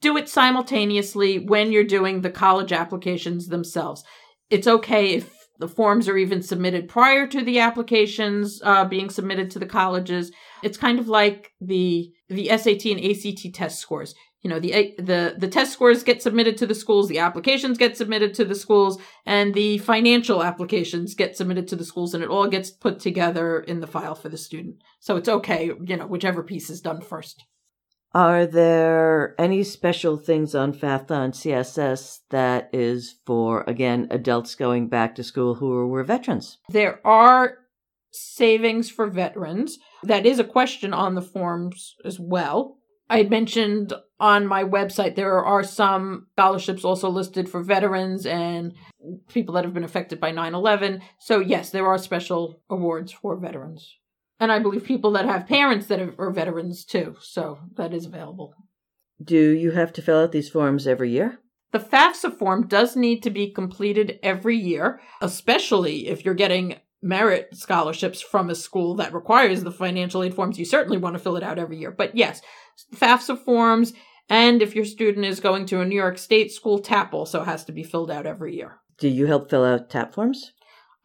do 0.02 0.18
it 0.18 0.28
simultaneously 0.28 1.40
when 1.40 1.72
you're 1.72 1.84
doing 1.84 2.22
the 2.22 2.32
college 2.32 2.72
applications 2.72 3.48
themselves. 3.48 4.04
It's 4.50 4.68
okay 4.68 5.16
if 5.16 5.43
the 5.64 5.68
forms 5.70 6.10
are 6.10 6.18
even 6.18 6.42
submitted 6.42 6.90
prior 6.90 7.26
to 7.26 7.42
the 7.42 7.60
applications 7.60 8.62
uh, 8.66 8.84
being 8.84 9.10
submitted 9.10 9.50
to 9.50 9.60
the 9.60 9.66
colleges. 9.66 10.30
It's 10.62 10.78
kind 10.78 11.00
of 11.00 11.08
like 11.08 11.54
the 11.62 12.12
the 12.28 12.50
SAT 12.50 12.86
and 12.88 13.00
ACT 13.00 13.56
test 13.56 13.80
scores. 13.80 14.14
You 14.42 14.50
know 14.50 14.60
the 14.60 14.94
the 14.98 15.36
the 15.38 15.48
test 15.48 15.72
scores 15.72 16.04
get 16.04 16.22
submitted 16.22 16.58
to 16.58 16.68
the 16.68 16.76
schools 16.76 17.08
the 17.08 17.20
applications 17.20 17.78
get 17.78 17.96
submitted 17.96 18.34
to 18.34 18.44
the 18.44 18.56
schools 18.56 19.00
and 19.26 19.54
the 19.54 19.78
financial 19.78 20.44
applications 20.44 21.16
get 21.16 21.38
submitted 21.38 21.70
to 21.70 21.78
the 21.78 21.86
schools 21.86 22.14
and 22.14 22.22
it 22.22 22.30
all 22.30 22.50
gets 22.50 22.70
put 22.70 23.00
together 23.00 23.62
in 23.62 23.80
the 23.80 23.88
file 23.88 24.16
for 24.16 24.28
the 24.28 24.38
student. 24.38 24.84
So 25.00 25.16
it's 25.16 25.30
okay 25.30 25.72
you 25.82 25.96
know 25.96 26.08
whichever 26.08 26.44
piece 26.44 26.70
is 26.70 26.82
done 26.82 27.00
first 27.00 27.46
are 28.14 28.46
there 28.46 29.36
any 29.40 29.64
special 29.64 30.18
things 30.18 30.54
on 30.54 30.74
FAFSA 30.74 31.24
and 31.24 31.34
CSS 31.34 32.20
that 32.30 32.70
is 32.72 33.16
for 33.26 33.64
again 33.68 34.08
adults 34.12 34.56
going 34.56 34.88
back 34.88 35.16
to 35.16 35.24
school 35.24 35.56
who 35.56 35.88
were 35.88 36.04
veterans 36.04 36.58
there 36.70 37.06
are 37.06 37.58
savings 38.12 38.90
for 38.90 39.08
veterans 39.08 39.80
that 40.04 40.26
is 40.26 40.38
a 40.40 40.44
question 40.44 40.94
on 40.94 41.16
the 41.16 41.22
forms 41.22 41.96
as 42.06 42.20
well 42.20 42.78
I 43.10 43.18
had 43.18 43.30
mentioned 43.30 43.94
on 44.20 44.48
my 44.48 44.64
website 44.64 45.16
there 45.16 45.44
are 45.44 45.64
some 45.64 46.28
scholarships 46.34 46.86
also 46.86 47.10
listed 47.10 47.50
for 47.50 47.62
veterans 47.62 48.26
and 48.26 48.74
people 49.28 49.56
that 49.56 49.66
have 49.66 49.74
been 49.74 49.84
affected 49.84 50.20
by 50.20 50.32
9/11. 50.32 51.02
So 51.20 51.40
yes, 51.40 51.70
there 51.70 51.86
are 51.86 51.98
special 51.98 52.62
awards 52.70 53.12
for 53.12 53.36
veterans. 53.36 53.98
And 54.44 54.52
I 54.52 54.60
believe 54.60 54.84
people 54.84 55.12
that 55.14 55.24
have 55.24 55.48
parents 55.48 55.88
that 55.88 56.02
are 56.18 56.30
veterans 56.30 56.84
too. 56.84 57.16
So 57.22 57.60
that 57.78 57.94
is 57.94 58.06
available. 58.06 58.54
Do 59.24 59.52
you 59.52 59.72
have 59.72 59.94
to 59.94 60.02
fill 60.02 60.20
out 60.20 60.34
these 60.34 60.50
forms 60.50 60.86
every 60.86 61.12
year? 61.12 61.40
The 61.72 61.80
FAFSA 61.80 62.38
form 62.38 62.68
does 62.68 62.98
need 62.98 63.24
to 63.24 63.30
be 63.30 63.54
completed 63.54 64.20
every 64.22 64.58
year, 64.58 65.00
especially 65.22 66.10
if 66.10 66.26
you're 66.26 66.34
getting 66.34 66.76
merit 67.02 67.56
scholarships 67.56 68.22
from 68.22 68.50
a 68.50 68.56
school 68.56 68.96
that 68.96 69.14
requires 69.14 69.64
the 69.64 69.72
financial 69.72 70.24
aid 70.24 70.34
forms. 70.34 70.60
You 70.60 70.66
certainly 70.66 70.98
want 70.98 71.16
to 71.16 71.20
fill 71.20 71.38
it 71.38 71.44
out 71.44 71.58
every 71.58 71.78
year. 71.78 71.92
But 71.92 72.14
yes, 72.14 72.42
FAFSA 72.94 73.46
forms, 73.46 73.94
and 74.30 74.62
if 74.62 74.76
your 74.76 74.84
student 74.86 75.26
is 75.26 75.40
going 75.40 75.68
to 75.68 75.80
a 75.80 75.86
New 75.86 75.96
York 75.96 76.18
State 76.18 76.52
school, 76.52 76.80
TAP 76.80 77.14
also 77.14 77.46
has 77.46 77.64
to 77.64 77.72
be 77.72 77.84
filled 77.84 78.12
out 78.12 78.26
every 78.26 78.58
year. 78.58 78.82
Do 78.98 79.08
you 79.08 79.26
help 79.26 79.50
fill 79.50 79.64
out 79.64 79.90
TAP 79.90 80.14
forms? 80.14 80.52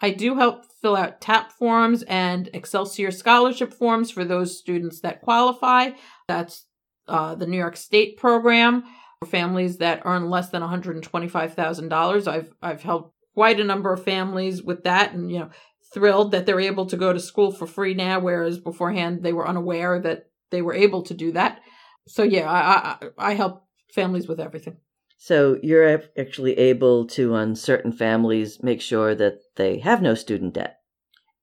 I 0.00 0.10
do 0.10 0.36
help 0.36 0.66
fill 0.80 0.96
out 0.96 1.20
TAP 1.20 1.52
forms 1.52 2.02
and 2.04 2.48
Excelsior 2.52 3.10
scholarship 3.10 3.74
forms 3.74 4.10
for 4.10 4.24
those 4.24 4.58
students 4.58 5.00
that 5.00 5.22
qualify. 5.22 5.90
That's 6.28 6.66
uh, 7.08 7.34
the 7.34 7.46
New 7.46 7.56
York 7.56 7.76
State 7.76 8.16
program 8.16 8.84
for 9.20 9.28
families 9.28 9.78
that 9.78 10.02
earn 10.04 10.30
less 10.30 10.50
than 10.50 10.62
$125,000. 10.62 12.28
I've 12.28 12.52
I've 12.62 12.82
helped 12.82 13.14
quite 13.34 13.60
a 13.60 13.64
number 13.64 13.92
of 13.92 14.04
families 14.04 14.62
with 14.62 14.84
that, 14.84 15.12
and 15.12 15.30
you 15.30 15.40
know, 15.40 15.50
thrilled 15.92 16.32
that 16.32 16.46
they're 16.46 16.60
able 16.60 16.86
to 16.86 16.96
go 16.96 17.12
to 17.12 17.20
school 17.20 17.50
for 17.50 17.66
free 17.66 17.94
now, 17.94 18.20
whereas 18.20 18.58
beforehand 18.58 19.22
they 19.22 19.32
were 19.32 19.48
unaware 19.48 20.00
that 20.00 20.26
they 20.50 20.62
were 20.62 20.74
able 20.74 21.02
to 21.02 21.14
do 21.14 21.32
that. 21.32 21.60
So 22.06 22.22
yeah, 22.22 22.50
I 22.50 23.06
I, 23.18 23.30
I 23.30 23.34
help 23.34 23.64
families 23.92 24.28
with 24.28 24.40
everything. 24.40 24.76
So 25.18 25.58
you're 25.62 26.00
actually 26.16 26.56
able 26.56 27.06
to, 27.08 27.34
on 27.34 27.56
certain 27.56 27.92
families, 27.92 28.62
make 28.62 28.80
sure 28.80 29.14
that 29.16 29.40
they 29.56 29.80
have 29.80 30.00
no 30.00 30.14
student 30.14 30.54
debt. 30.54 30.78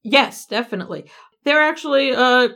Yes, 0.01 0.46
definitely. 0.46 1.10
There 1.44 1.60
are 1.60 1.70
actually 1.70 2.12
a, 2.12 2.50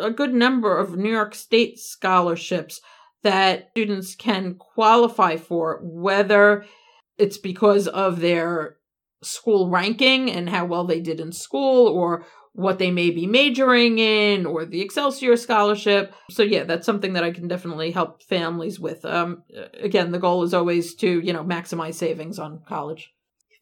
a 0.00 0.10
good 0.10 0.32
number 0.32 0.78
of 0.78 0.96
New 0.96 1.10
York 1.10 1.34
State 1.34 1.78
scholarships 1.80 2.80
that 3.22 3.70
students 3.72 4.14
can 4.14 4.54
qualify 4.54 5.36
for, 5.36 5.80
whether 5.82 6.64
it's 7.18 7.36
because 7.36 7.88
of 7.88 8.20
their 8.20 8.76
school 9.22 9.68
ranking 9.68 10.30
and 10.30 10.48
how 10.48 10.64
well 10.64 10.84
they 10.84 11.00
did 11.00 11.20
in 11.20 11.32
school 11.32 11.88
or 11.88 12.24
what 12.52 12.78
they 12.78 12.90
may 12.90 13.10
be 13.10 13.26
majoring 13.26 13.98
in 13.98 14.44
or 14.44 14.64
the 14.64 14.80
Excelsior 14.80 15.36
scholarship. 15.36 16.12
So 16.30 16.42
yeah, 16.42 16.64
that's 16.64 16.86
something 16.86 17.12
that 17.12 17.24
I 17.24 17.30
can 17.30 17.48
definitely 17.48 17.90
help 17.92 18.22
families 18.22 18.80
with. 18.80 19.04
Um, 19.04 19.44
again, 19.80 20.10
the 20.10 20.18
goal 20.18 20.42
is 20.42 20.52
always 20.52 20.94
to, 20.96 21.20
you 21.20 21.32
know, 21.32 21.44
maximize 21.44 21.94
savings 21.94 22.38
on 22.38 22.62
college. 22.66 23.12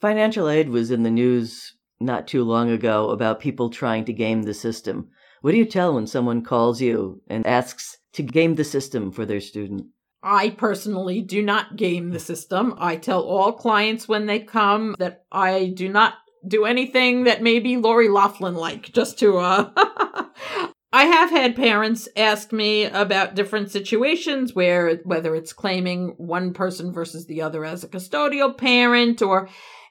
Financial 0.01 0.49
aid 0.49 0.71
was 0.71 0.91
in 0.91 1.03
the 1.03 1.11
news 1.11 1.75
not 2.01 2.29
too 2.29 2.45
long 2.45 2.71
ago 2.71 3.11
about 3.11 3.41
people 3.41 3.71
trying 3.71 4.05
to 4.07 4.13
game 4.13 4.43
the 4.43 4.55
system. 4.55 5.09
What 5.43 5.53
do 5.53 5.59
you 5.59 5.65
tell 5.65 5.95
when 5.95 6.07
someone 6.07 6.43
calls 6.43 6.81
you 6.81 7.21
and 7.29 7.47
asks 7.47 7.99
to 8.15 8.23
game 8.23 8.55
the 8.55 8.65
system 8.65 9.13
for 9.13 9.27
their 9.27 9.41
student? 9.41 9.87
I 10.23 10.51
personally 10.51 11.23
do 11.23 11.43
not 11.43 11.77
game 11.77 12.11
the 12.11 12.19
system. 12.19 12.75
I 12.79 12.97
tell 12.97 13.23
all 13.23 13.53
clients 13.53 14.09
when 14.09 14.27
they 14.27 14.41
come 14.41 14.97
that 14.99 15.25
I 15.31 15.73
do 15.77 15.89
not 15.89 16.15
do 16.47 16.65
anything 16.65 17.25
that 17.25 17.43
may 17.43 17.59
be 17.59 17.77
Lori 17.77 18.09
Loughlin 18.09 18.55
like, 18.55 18.93
just 18.93 19.19
to, 19.21 19.39
uh, 19.39 19.71
I 20.93 21.05
have 21.05 21.31
had 21.31 21.55
parents 21.55 22.09
ask 22.17 22.53
me 22.53 22.85
about 22.85 23.35
different 23.35 23.71
situations 23.71 24.55
where 24.55 24.97
whether 25.05 25.35
it's 25.35 25.53
claiming 25.53 26.15
one 26.17 26.55
person 26.55 26.93
versus 26.93 27.27
the 27.27 27.43
other 27.43 27.65
as 27.65 27.85
a 27.85 27.89
custodial 27.89 28.57
parent 28.57 29.21
or 29.21 29.49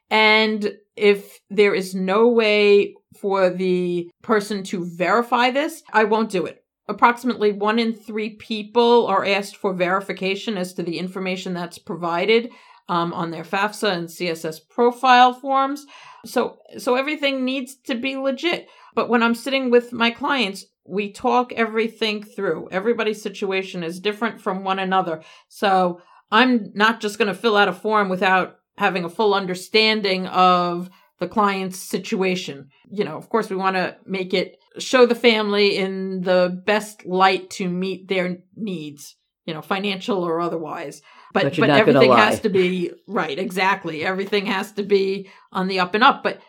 and 0.10 0.74
if 0.96 1.40
there 1.50 1.76
is 1.76 1.94
no 1.94 2.30
way 2.30 2.96
for 3.20 3.50
the 3.50 4.10
person 4.24 4.64
to 4.64 4.86
verify 4.98 5.52
this, 5.52 5.84
I 5.92 6.06
won't 6.06 6.32
do 6.32 6.46
it. 6.46 6.64
Approximately 6.88 7.52
one 7.52 7.80
in 7.80 7.94
three 7.94 8.36
people 8.36 9.06
are 9.08 9.26
asked 9.26 9.58
for 9.58 9.74
verification 9.74 10.58
as 10.58 10.74
to 10.76 10.84
the 10.84 10.98
information 10.98 11.54
that's 11.54 11.78
provided 11.78 12.50
um, 12.90 13.14
on 13.14 13.32
their 13.32 13.44
FAFSA 13.44 13.92
and 13.92 14.08
CSS 14.08 14.60
profile 14.70 15.34
forms. 15.34 15.86
So, 16.26 16.58
so 16.78 16.96
everything 16.96 17.46
needs 17.46 17.76
to 17.86 17.96
be 17.96 18.16
legit. 18.18 18.68
But 18.96 19.10
when 19.10 19.24
I'm 19.24 19.36
sitting 19.36 19.70
with 19.70 19.94
my 19.94 20.10
clients, 20.10 20.66
we 20.86 21.12
talk 21.12 21.54
everything 21.54 22.24
through. 22.24 22.70
Everybody's 22.72 23.22
situation 23.22 23.84
is 23.84 24.00
different 24.00 24.42
from 24.42 24.64
one 24.64 24.80
another. 24.80 25.22
So 25.50 26.02
I'm 26.32 26.72
not 26.74 27.00
just 27.02 27.18
going 27.18 27.28
to 27.28 27.40
fill 27.40 27.58
out 27.58 27.68
a 27.68 27.74
form 27.74 28.10
without 28.10 28.60
having 28.78 29.04
a 29.04 29.10
full 29.10 29.34
understanding 29.34 30.28
of 30.28 30.90
the 31.20 31.28
client's 31.28 31.80
situation. 31.80 32.70
You 32.90 33.04
know, 33.04 33.18
of 33.18 33.30
course, 33.30 33.50
we 33.50 33.56
want 33.56 33.76
to 33.76 33.98
make 34.06 34.34
it 34.34 34.58
show 34.78 35.06
the 35.06 35.16
family 35.16 35.78
in 35.78 36.22
the 36.22 36.62
best 36.66 37.06
light 37.06 37.50
to 37.52 37.68
meet 37.68 38.08
their 38.08 38.38
needs, 38.56 39.16
you 39.48 39.54
know, 39.54 39.62
financial 39.64 40.24
or 40.24 40.40
otherwise. 40.40 41.02
But 41.34 41.44
but, 41.44 41.58
but 41.58 41.70
everything 41.72 42.12
has 42.12 42.42
to 42.42 42.50
be 42.50 42.92
right, 43.08 43.40
exactly. 43.40 44.06
Everything 44.06 44.46
has 44.46 44.72
to 44.74 44.84
be 44.84 45.30
on 45.52 45.68
the 45.68 45.80
up 45.80 45.96
and 45.96 46.04
up. 46.04 46.22
But 46.22 46.40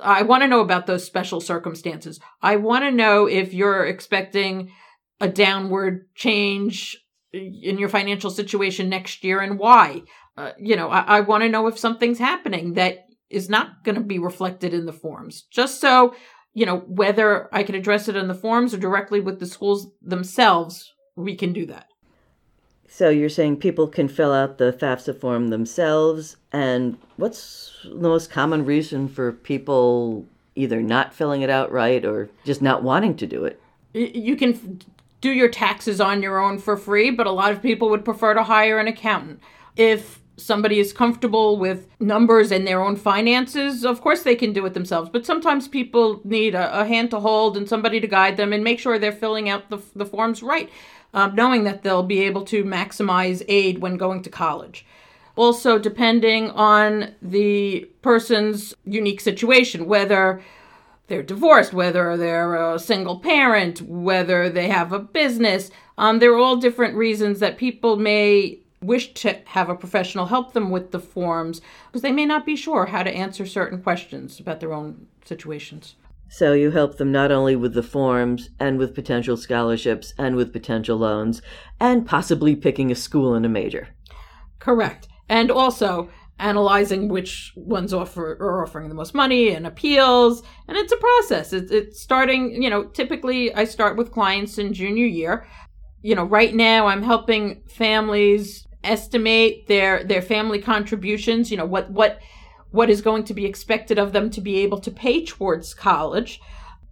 I 0.00 0.22
want 0.22 0.42
to 0.42 0.48
know 0.48 0.60
about 0.60 0.86
those 0.86 1.04
special 1.04 1.40
circumstances. 1.40 2.20
I 2.40 2.56
want 2.56 2.84
to 2.84 2.90
know 2.90 3.26
if 3.26 3.52
you're 3.52 3.86
expecting 3.86 4.70
a 5.20 5.28
downward 5.28 6.06
change 6.14 6.96
in 7.32 7.78
your 7.78 7.88
financial 7.88 8.30
situation 8.30 8.88
next 8.88 9.24
year 9.24 9.40
and 9.40 9.58
why. 9.58 10.02
Uh, 10.36 10.52
you 10.58 10.76
know, 10.76 10.88
I, 10.88 11.00
I 11.00 11.20
want 11.20 11.42
to 11.42 11.48
know 11.48 11.66
if 11.66 11.78
something's 11.78 12.18
happening 12.18 12.74
that 12.74 13.06
is 13.30 13.48
not 13.48 13.84
going 13.84 13.94
to 13.94 14.02
be 14.02 14.18
reflected 14.18 14.74
in 14.74 14.86
the 14.86 14.92
forms, 14.92 15.44
just 15.50 15.80
so 15.80 16.14
you 16.54 16.66
know, 16.66 16.80
whether 16.80 17.48
I 17.54 17.62
can 17.62 17.74
address 17.74 18.08
it 18.08 18.16
in 18.16 18.28
the 18.28 18.34
forms 18.34 18.74
or 18.74 18.78
directly 18.78 19.20
with 19.20 19.40
the 19.40 19.46
schools 19.46 19.90
themselves, 20.02 20.92
we 21.16 21.34
can 21.34 21.52
do 21.52 21.66
that. 21.66 21.86
So 22.94 23.08
you're 23.08 23.30
saying 23.30 23.56
people 23.56 23.88
can 23.88 24.06
fill 24.06 24.34
out 24.34 24.58
the 24.58 24.70
FAFSA 24.70 25.18
form 25.18 25.48
themselves, 25.48 26.36
and 26.52 26.98
what's 27.16 27.74
the 27.84 28.06
most 28.06 28.30
common 28.30 28.66
reason 28.66 29.08
for 29.08 29.32
people 29.32 30.26
either 30.56 30.82
not 30.82 31.14
filling 31.14 31.40
it 31.40 31.48
out 31.48 31.72
right 31.72 32.04
or 32.04 32.28
just 32.44 32.60
not 32.60 32.82
wanting 32.82 33.16
to 33.16 33.26
do 33.26 33.46
it? 33.46 33.58
You 33.94 34.36
can 34.36 34.78
do 35.22 35.30
your 35.30 35.48
taxes 35.48 36.02
on 36.02 36.22
your 36.22 36.38
own 36.38 36.58
for 36.58 36.76
free, 36.76 37.10
but 37.10 37.26
a 37.26 37.32
lot 37.32 37.50
of 37.50 37.62
people 37.62 37.88
would 37.88 38.04
prefer 38.04 38.34
to 38.34 38.42
hire 38.42 38.78
an 38.78 38.88
accountant. 38.88 39.40
If 39.74 40.20
somebody 40.36 40.78
is 40.78 40.92
comfortable 40.92 41.58
with 41.58 41.86
numbers 42.00 42.50
and 42.50 42.66
their 42.66 42.80
own 42.80 42.96
finances, 42.96 43.84
of 43.84 44.00
course 44.00 44.22
they 44.22 44.34
can 44.34 44.52
do 44.52 44.64
it 44.66 44.74
themselves. 44.74 45.10
But 45.10 45.26
sometimes 45.26 45.68
people 45.68 46.20
need 46.24 46.54
a, 46.54 46.80
a 46.80 46.84
hand 46.86 47.10
to 47.10 47.20
hold 47.20 47.56
and 47.56 47.68
somebody 47.68 48.00
to 48.00 48.06
guide 48.06 48.36
them 48.36 48.52
and 48.52 48.64
make 48.64 48.78
sure 48.78 48.98
they're 48.98 49.12
filling 49.12 49.48
out 49.48 49.70
the, 49.70 49.78
the 49.94 50.06
forms 50.06 50.42
right 50.42 50.70
um, 51.14 51.34
knowing 51.34 51.64
that 51.64 51.82
they'll 51.82 52.02
be 52.02 52.20
able 52.20 52.44
to 52.46 52.64
maximize 52.64 53.42
aid 53.48 53.78
when 53.78 53.96
going 53.96 54.22
to 54.22 54.30
college. 54.30 54.86
Also, 55.36 55.78
depending 55.78 56.50
on 56.50 57.14
the 57.22 57.88
person's 58.02 58.74
unique 58.84 59.20
situation, 59.20 59.86
whether 59.86 60.42
they're 61.06 61.22
divorced, 61.22 61.72
whether 61.72 62.16
they're 62.16 62.54
a 62.54 62.78
single 62.78 63.18
parent, 63.18 63.80
whether 63.82 64.48
they 64.48 64.68
have 64.68 64.92
a 64.92 64.98
business, 64.98 65.70
um, 65.96 66.18
there 66.18 66.32
are 66.32 66.38
all 66.38 66.56
different 66.56 66.94
reasons 66.96 67.40
that 67.40 67.56
people 67.56 67.96
may 67.96 68.58
wish 68.82 69.14
to 69.14 69.38
have 69.46 69.68
a 69.68 69.74
professional 69.74 70.26
help 70.26 70.52
them 70.52 70.70
with 70.70 70.90
the 70.90 70.98
forms 70.98 71.60
because 71.86 72.02
they 72.02 72.12
may 72.12 72.26
not 72.26 72.44
be 72.44 72.56
sure 72.56 72.86
how 72.86 73.02
to 73.02 73.10
answer 73.10 73.46
certain 73.46 73.80
questions 73.82 74.40
about 74.40 74.60
their 74.60 74.72
own 74.72 75.06
situations. 75.24 75.94
So 76.28 76.54
you 76.54 76.70
help 76.70 76.96
them 76.96 77.12
not 77.12 77.30
only 77.30 77.56
with 77.56 77.74
the 77.74 77.82
forms 77.82 78.48
and 78.58 78.78
with 78.78 78.94
potential 78.94 79.36
scholarships 79.36 80.14
and 80.16 80.34
with 80.34 80.52
potential 80.52 80.96
loans 80.96 81.42
and 81.78 82.06
possibly 82.06 82.56
picking 82.56 82.90
a 82.90 82.94
school 82.94 83.34
and 83.34 83.44
a 83.44 83.50
major. 83.50 83.88
Correct. 84.58 85.08
And 85.28 85.50
also 85.50 86.08
analyzing 86.38 87.08
which 87.08 87.52
ones 87.54 87.92
offer 87.92 88.38
are 88.40 88.64
offering 88.64 88.88
the 88.88 88.94
most 88.94 89.14
money 89.14 89.50
and 89.50 89.66
appeals. 89.66 90.42
And 90.66 90.76
it's 90.78 90.92
a 90.92 90.96
process. 90.96 91.52
It's, 91.52 91.70
it's 91.70 92.00
starting, 92.00 92.62
you 92.62 92.70
know, 92.70 92.84
typically 92.84 93.54
I 93.54 93.64
start 93.64 93.96
with 93.98 94.10
clients 94.10 94.56
in 94.56 94.72
junior 94.72 95.06
year. 95.06 95.46
You 96.00 96.14
know, 96.14 96.24
right 96.24 96.54
now 96.54 96.86
I'm 96.86 97.02
helping 97.02 97.62
families 97.68 98.66
estimate 98.84 99.66
their 99.66 100.04
their 100.04 100.22
family 100.22 100.60
contributions, 100.60 101.50
you 101.50 101.56
know, 101.56 101.64
what 101.64 101.90
what 101.90 102.20
what 102.70 102.90
is 102.90 103.02
going 103.02 103.24
to 103.24 103.34
be 103.34 103.46
expected 103.46 103.98
of 103.98 104.12
them 104.12 104.30
to 104.30 104.40
be 104.40 104.58
able 104.58 104.78
to 104.80 104.90
pay 104.90 105.24
towards 105.24 105.74
college. 105.74 106.40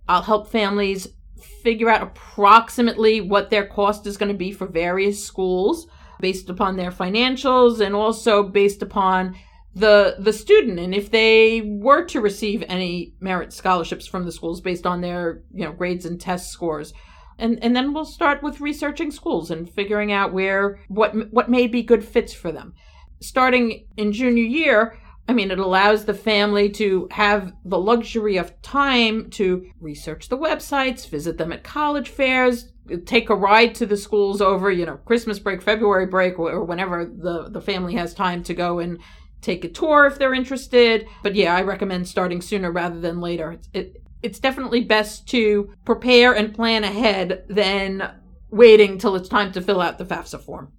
I'll 0.08 0.22
help 0.22 0.48
families 0.48 1.08
figure 1.62 1.88
out 1.88 2.02
approximately 2.02 3.20
what 3.20 3.50
their 3.50 3.66
cost 3.66 4.06
is 4.06 4.16
going 4.16 4.30
to 4.30 4.36
be 4.36 4.52
for 4.52 4.66
various 4.66 5.24
schools 5.24 5.86
based 6.20 6.50
upon 6.50 6.76
their 6.76 6.90
financials 6.90 7.80
and 7.80 7.94
also 7.94 8.42
based 8.42 8.82
upon 8.82 9.34
the 9.74 10.16
the 10.18 10.32
student 10.32 10.80
and 10.80 10.94
if 10.94 11.10
they 11.10 11.60
were 11.60 12.04
to 12.04 12.20
receive 12.20 12.64
any 12.66 13.14
merit 13.20 13.52
scholarships 13.52 14.04
from 14.04 14.24
the 14.24 14.32
schools 14.32 14.60
based 14.60 14.84
on 14.84 15.00
their 15.00 15.42
you 15.54 15.64
know 15.64 15.72
grades 15.72 16.04
and 16.04 16.20
test 16.20 16.50
scores 16.50 16.92
and 17.40 17.62
and 17.62 17.74
then 17.74 17.92
we'll 17.92 18.04
start 18.04 18.42
with 18.42 18.60
researching 18.60 19.10
schools 19.10 19.50
and 19.50 19.68
figuring 19.70 20.12
out 20.12 20.32
where 20.32 20.80
what 20.88 21.14
what 21.32 21.50
may 21.50 21.66
be 21.66 21.82
good 21.82 22.04
fits 22.04 22.32
for 22.32 22.52
them 22.52 22.74
starting 23.20 23.86
in 23.96 24.12
junior 24.12 24.44
year 24.44 24.98
I 25.30 25.32
mean, 25.32 25.52
it 25.52 25.60
allows 25.60 26.06
the 26.06 26.14
family 26.14 26.68
to 26.70 27.06
have 27.12 27.52
the 27.64 27.78
luxury 27.78 28.36
of 28.36 28.60
time 28.62 29.30
to 29.30 29.70
research 29.78 30.28
the 30.28 30.36
websites, 30.36 31.08
visit 31.08 31.38
them 31.38 31.52
at 31.52 31.62
college 31.62 32.08
fairs, 32.08 32.72
take 33.04 33.30
a 33.30 33.36
ride 33.36 33.76
to 33.76 33.86
the 33.86 33.96
schools 33.96 34.40
over, 34.40 34.72
you 34.72 34.84
know, 34.84 34.96
Christmas 34.96 35.38
break, 35.38 35.62
February 35.62 36.06
break, 36.06 36.36
or 36.36 36.64
whenever 36.64 37.04
the, 37.04 37.48
the 37.48 37.60
family 37.60 37.94
has 37.94 38.12
time 38.12 38.42
to 38.42 38.54
go 38.54 38.80
and 38.80 38.98
take 39.40 39.64
a 39.64 39.68
tour 39.68 40.06
if 40.06 40.18
they're 40.18 40.34
interested. 40.34 41.06
But 41.22 41.36
yeah, 41.36 41.54
I 41.54 41.62
recommend 41.62 42.08
starting 42.08 42.40
sooner 42.42 42.72
rather 42.72 42.98
than 42.98 43.20
later. 43.20 43.60
It, 43.72 44.02
it's 44.22 44.38
definitely 44.38 44.82
best 44.82 45.28
to 45.28 45.72
prepare 45.84 46.32
and 46.32 46.54
plan 46.54 46.84
ahead 46.84 47.44
than 47.48 48.10
waiting 48.50 48.98
till 48.98 49.16
it's 49.16 49.28
time 49.28 49.52
to 49.52 49.60
fill 49.60 49.80
out 49.80 49.98
the 49.98 50.04
FAFSA 50.04 50.40
form. 50.40 50.72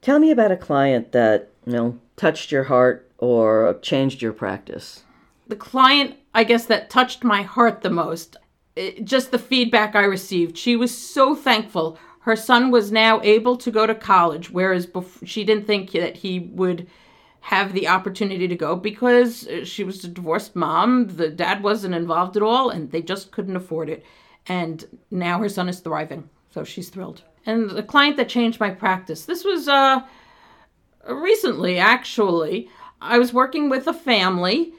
Tell 0.00 0.18
me 0.18 0.30
about 0.30 0.52
a 0.52 0.56
client 0.56 1.12
that, 1.12 1.50
you 1.66 1.72
know, 1.72 1.98
touched 2.16 2.52
your 2.52 2.64
heart 2.64 3.10
or 3.18 3.78
changed 3.82 4.22
your 4.22 4.32
practice? 4.32 5.02
The 5.48 5.56
client, 5.56 6.16
I 6.34 6.44
guess, 6.44 6.66
that 6.66 6.90
touched 6.90 7.24
my 7.24 7.42
heart 7.42 7.82
the 7.82 7.90
most, 7.90 8.36
it, 8.74 9.04
just 9.04 9.30
the 9.30 9.38
feedback 9.38 9.94
I 9.94 10.04
received. 10.04 10.58
She 10.58 10.76
was 10.76 10.96
so 10.96 11.34
thankful. 11.34 11.98
Her 12.20 12.36
son 12.36 12.70
was 12.70 12.90
now 12.90 13.20
able 13.22 13.56
to 13.58 13.70
go 13.70 13.86
to 13.86 13.94
college, 13.94 14.50
whereas 14.50 14.86
before, 14.86 15.26
she 15.26 15.44
didn't 15.44 15.66
think 15.66 15.92
that 15.92 16.16
he 16.16 16.40
would 16.40 16.88
have 17.46 17.72
the 17.72 17.86
opportunity 17.86 18.48
to 18.48 18.56
go 18.56 18.74
because 18.74 19.48
she 19.62 19.84
was 19.84 20.02
a 20.02 20.08
divorced 20.08 20.56
mom. 20.56 21.06
The 21.06 21.28
dad 21.28 21.62
wasn't 21.62 21.94
involved 21.94 22.36
at 22.36 22.42
all, 22.42 22.70
and 22.70 22.90
they 22.90 23.00
just 23.00 23.30
couldn't 23.30 23.54
afford 23.54 23.88
it. 23.88 24.04
And 24.48 24.84
now 25.12 25.38
her 25.38 25.48
son 25.48 25.68
is 25.68 25.78
thriving, 25.78 26.28
so 26.50 26.64
she's 26.64 26.88
thrilled. 26.88 27.22
And 27.46 27.70
the 27.70 27.84
client 27.84 28.16
that 28.16 28.28
changed 28.28 28.58
my 28.58 28.70
practice, 28.70 29.26
this 29.26 29.44
was 29.44 29.68
uh, 29.68 30.00
recently, 31.08 31.78
actually. 31.78 32.68
I 33.00 33.20
was 33.20 33.32
working 33.32 33.68
with 33.68 33.86
a 33.86 33.94
family 33.94 34.72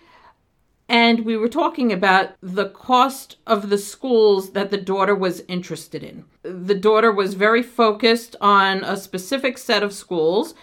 and 0.90 1.24
we 1.24 1.38
were 1.38 1.50
talking 1.50 1.94
about 1.94 2.32
the 2.42 2.70
cost 2.70 3.38
of 3.48 3.70
the 3.70 3.78
schools 3.78 4.52
that 4.52 4.72
the 4.72 4.78
daughter 4.78 5.16
was 5.16 5.42
interested 5.48 6.04
in. 6.04 6.26
The 6.44 6.76
daughter 6.76 7.14
was 7.14 7.34
very 7.34 7.64
focused 7.64 8.36
on 8.42 8.84
a 8.84 8.98
specific 8.98 9.58
set 9.58 9.84
of 9.84 9.94
schools, 9.94 10.54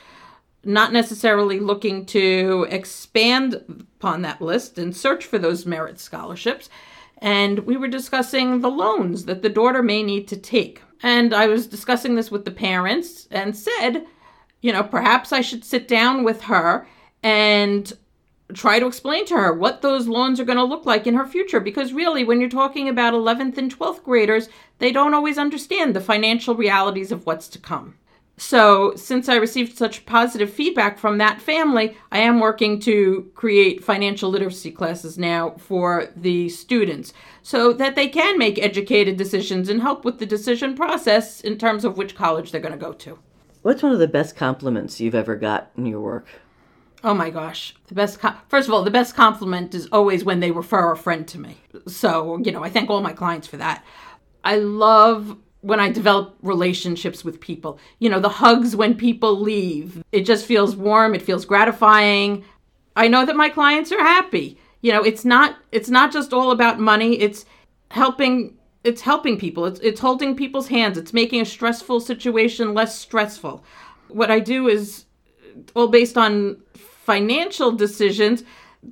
not 0.66 0.92
necessarily 0.92 1.60
looking 1.60 2.06
to 2.06 2.66
expand 2.70 3.54
upon 3.98 4.22
that 4.22 4.40
list 4.40 4.78
and 4.78 4.96
search 4.96 5.24
for 5.24 5.38
those 5.38 5.66
merit 5.66 5.98
scholarships. 5.98 6.68
And 7.18 7.60
we 7.60 7.76
were 7.76 7.88
discussing 7.88 8.60
the 8.60 8.70
loans 8.70 9.24
that 9.24 9.42
the 9.42 9.48
daughter 9.48 9.82
may 9.82 10.02
need 10.02 10.28
to 10.28 10.36
take. 10.36 10.82
And 11.02 11.34
I 11.34 11.46
was 11.46 11.66
discussing 11.66 12.14
this 12.14 12.30
with 12.30 12.44
the 12.44 12.50
parents 12.50 13.28
and 13.30 13.56
said, 13.56 14.06
you 14.60 14.72
know, 14.72 14.82
perhaps 14.82 15.32
I 15.32 15.40
should 15.40 15.64
sit 15.64 15.86
down 15.86 16.24
with 16.24 16.42
her 16.42 16.86
and 17.22 17.92
try 18.52 18.78
to 18.78 18.86
explain 18.86 19.24
to 19.26 19.34
her 19.34 19.52
what 19.52 19.82
those 19.82 20.06
loans 20.06 20.38
are 20.38 20.44
going 20.44 20.58
to 20.58 20.64
look 20.64 20.84
like 20.84 21.06
in 21.06 21.14
her 21.14 21.26
future 21.26 21.60
because 21.60 21.92
really 21.92 22.24
when 22.24 22.40
you're 22.40 22.50
talking 22.50 22.88
about 22.88 23.14
11th 23.14 23.56
and 23.56 23.76
12th 23.76 24.02
graders 24.02 24.48
they 24.78 24.92
don't 24.92 25.14
always 25.14 25.38
understand 25.38 25.96
the 25.96 26.00
financial 26.00 26.54
realities 26.54 27.10
of 27.10 27.24
what's 27.24 27.48
to 27.48 27.58
come 27.58 27.96
so 28.36 28.94
since 28.96 29.28
i 29.28 29.36
received 29.36 29.76
such 29.76 30.04
positive 30.06 30.50
feedback 30.50 30.98
from 30.98 31.18
that 31.18 31.40
family 31.40 31.96
i 32.10 32.18
am 32.18 32.40
working 32.40 32.80
to 32.80 33.30
create 33.34 33.84
financial 33.84 34.30
literacy 34.30 34.70
classes 34.70 35.16
now 35.16 35.50
for 35.58 36.08
the 36.16 36.48
students 36.48 37.12
so 37.42 37.72
that 37.72 37.94
they 37.94 38.08
can 38.08 38.36
make 38.38 38.58
educated 38.58 39.16
decisions 39.16 39.68
and 39.68 39.82
help 39.82 40.04
with 40.04 40.18
the 40.18 40.26
decision 40.26 40.74
process 40.74 41.40
in 41.40 41.56
terms 41.56 41.84
of 41.84 41.96
which 41.96 42.14
college 42.14 42.50
they're 42.50 42.60
going 42.60 42.72
to 42.72 42.78
go 42.78 42.92
to 42.92 43.18
what's 43.62 43.82
one 43.82 43.92
of 43.92 43.98
the 43.98 44.08
best 44.08 44.34
compliments 44.36 45.00
you've 45.00 45.14
ever 45.14 45.36
got 45.36 45.70
in 45.76 45.86
your 45.86 46.00
work 46.00 46.26
Oh 47.06 47.12
my 47.12 47.28
gosh. 47.28 47.74
The 47.88 47.94
best 47.94 48.18
com- 48.18 48.38
First 48.48 48.66
of 48.66 48.72
all, 48.72 48.82
the 48.82 48.90
best 48.90 49.14
compliment 49.14 49.74
is 49.74 49.86
always 49.92 50.24
when 50.24 50.40
they 50.40 50.50
refer 50.50 50.90
a 50.90 50.96
friend 50.96 51.28
to 51.28 51.38
me. 51.38 51.58
So, 51.86 52.38
you 52.38 52.50
know, 52.50 52.64
I 52.64 52.70
thank 52.70 52.88
all 52.88 53.02
my 53.02 53.12
clients 53.12 53.46
for 53.46 53.58
that. 53.58 53.84
I 54.42 54.56
love 54.56 55.36
when 55.64 55.80
I 55.80 55.90
develop 55.90 56.36
relationships 56.42 57.24
with 57.24 57.40
people. 57.40 57.78
You 57.98 58.10
know, 58.10 58.20
the 58.20 58.28
hugs 58.28 58.76
when 58.76 58.94
people 58.94 59.40
leave. 59.40 60.04
It 60.12 60.26
just 60.26 60.44
feels 60.44 60.76
warm, 60.76 61.14
it 61.14 61.22
feels 61.22 61.46
gratifying. 61.46 62.44
I 62.96 63.08
know 63.08 63.24
that 63.24 63.34
my 63.34 63.48
clients 63.48 63.90
are 63.90 63.98
happy. 63.98 64.58
You 64.82 64.92
know, 64.92 65.02
it's 65.02 65.24
not 65.24 65.56
it's 65.72 65.88
not 65.88 66.12
just 66.12 66.34
all 66.34 66.50
about 66.50 66.78
money. 66.78 67.18
It's 67.18 67.46
helping 67.90 68.58
it's 68.84 69.00
helping 69.00 69.38
people. 69.38 69.64
It's 69.64 69.80
it's 69.80 70.00
holding 70.00 70.36
people's 70.36 70.68
hands. 70.68 70.98
It's 70.98 71.14
making 71.14 71.40
a 71.40 71.46
stressful 71.46 72.00
situation 72.00 72.74
less 72.74 72.98
stressful. 72.98 73.64
What 74.08 74.30
I 74.30 74.40
do 74.40 74.68
is 74.68 75.06
all 75.74 75.88
based 75.88 76.18
on 76.18 76.60
financial 76.74 77.72
decisions, 77.72 78.44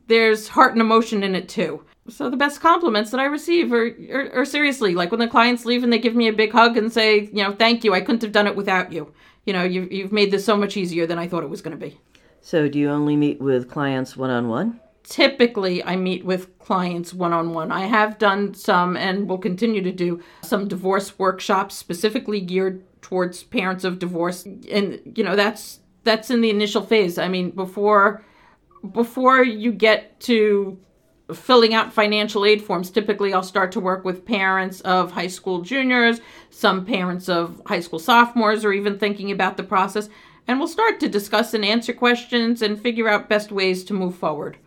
there's 0.06 0.48
heart 0.48 0.72
and 0.72 0.80
emotion 0.80 1.22
in 1.22 1.34
it 1.34 1.50
too. 1.50 1.84
So 2.08 2.28
the 2.28 2.36
best 2.36 2.60
compliments 2.60 3.10
that 3.12 3.20
I 3.20 3.26
receive 3.26 3.72
are, 3.72 3.94
are, 4.12 4.40
are, 4.40 4.44
seriously 4.44 4.94
like 4.94 5.12
when 5.12 5.20
the 5.20 5.28
clients 5.28 5.64
leave 5.64 5.84
and 5.84 5.92
they 5.92 6.00
give 6.00 6.16
me 6.16 6.26
a 6.26 6.32
big 6.32 6.50
hug 6.50 6.76
and 6.76 6.92
say, 6.92 7.30
you 7.32 7.44
know, 7.44 7.52
thank 7.52 7.84
you. 7.84 7.94
I 7.94 8.00
couldn't 8.00 8.22
have 8.22 8.32
done 8.32 8.48
it 8.48 8.56
without 8.56 8.92
you. 8.92 9.12
You 9.46 9.52
know, 9.52 9.62
you've, 9.62 9.92
you've 9.92 10.12
made 10.12 10.32
this 10.32 10.44
so 10.44 10.56
much 10.56 10.76
easier 10.76 11.06
than 11.06 11.18
I 11.18 11.28
thought 11.28 11.44
it 11.44 11.50
was 11.50 11.62
going 11.62 11.78
to 11.78 11.86
be. 11.86 11.98
So 12.40 12.68
do 12.68 12.78
you 12.78 12.90
only 12.90 13.16
meet 13.16 13.40
with 13.40 13.70
clients 13.70 14.16
one 14.16 14.30
on 14.30 14.48
one? 14.48 14.80
Typically, 15.04 15.82
I 15.84 15.96
meet 15.96 16.24
with 16.24 16.58
clients 16.58 17.14
one 17.14 17.32
on 17.32 17.54
one. 17.54 17.70
I 17.70 17.86
have 17.86 18.18
done 18.18 18.54
some 18.54 18.96
and 18.96 19.28
will 19.28 19.38
continue 19.38 19.82
to 19.82 19.92
do 19.92 20.20
some 20.42 20.66
divorce 20.66 21.18
workshops 21.18 21.76
specifically 21.76 22.40
geared 22.40 22.84
towards 23.00 23.44
parents 23.44 23.84
of 23.84 23.98
divorce. 24.00 24.44
And, 24.44 25.00
you 25.14 25.22
know, 25.22 25.36
that's 25.36 25.80
that's 26.04 26.30
in 26.30 26.40
the 26.40 26.50
initial 26.50 26.82
phase. 26.82 27.16
I 27.18 27.28
mean, 27.28 27.50
before 27.50 28.24
before 28.92 29.44
you 29.44 29.72
get 29.72 30.18
to 30.20 30.78
filling 31.32 31.74
out 31.74 31.92
financial 31.92 32.44
aid 32.44 32.62
forms. 32.62 32.90
Typically, 32.90 33.32
I'll 33.32 33.42
start 33.42 33.72
to 33.72 33.80
work 33.80 34.04
with 34.04 34.24
parents 34.24 34.80
of 34.82 35.12
high 35.12 35.28
school 35.28 35.62
juniors, 35.62 36.20
some 36.50 36.84
parents 36.84 37.28
of 37.28 37.60
high 37.66 37.80
school 37.80 37.98
sophomores 37.98 38.64
are 38.64 38.72
even 38.72 38.98
thinking 38.98 39.30
about 39.30 39.56
the 39.56 39.62
process, 39.62 40.08
and 40.46 40.58
we'll 40.58 40.68
start 40.68 41.00
to 41.00 41.08
discuss 41.08 41.54
and 41.54 41.64
answer 41.64 41.92
questions 41.92 42.62
and 42.62 42.80
figure 42.80 43.08
out 43.08 43.28
best 43.28 43.52
ways 43.52 43.84
to 43.84 43.94
move 43.94 44.14
forward. 44.14 44.58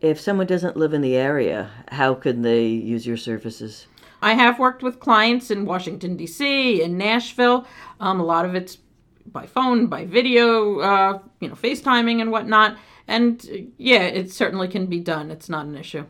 If 0.00 0.20
someone 0.20 0.48
doesn't 0.48 0.76
live 0.76 0.94
in 0.94 1.00
the 1.00 1.16
area, 1.16 1.70
how 1.88 2.14
can 2.14 2.42
they 2.42 2.66
use 2.66 3.06
your 3.06 3.16
services? 3.16 3.86
I 4.20 4.34
have 4.34 4.58
worked 4.58 4.82
with 4.82 5.00
clients 5.00 5.50
in 5.50 5.64
Washington, 5.64 6.16
D.C., 6.16 6.82
in 6.82 6.98
Nashville. 6.98 7.66
Um, 8.00 8.20
a 8.20 8.24
lot 8.24 8.44
of 8.44 8.54
it's 8.54 8.78
by 9.26 9.46
phone, 9.46 9.86
by 9.86 10.04
video, 10.04 10.80
uh, 10.80 11.18
you 11.40 11.48
know, 11.48 11.54
FaceTiming 11.54 12.20
and 12.20 12.30
whatnot. 12.30 12.76
And 13.08 13.72
yeah, 13.76 14.02
it 14.02 14.30
certainly 14.32 14.68
can 14.68 14.86
be 14.86 15.00
done. 15.00 15.30
It's 15.30 15.48
not 15.48 15.66
an 15.66 15.76
issue. 15.76 16.06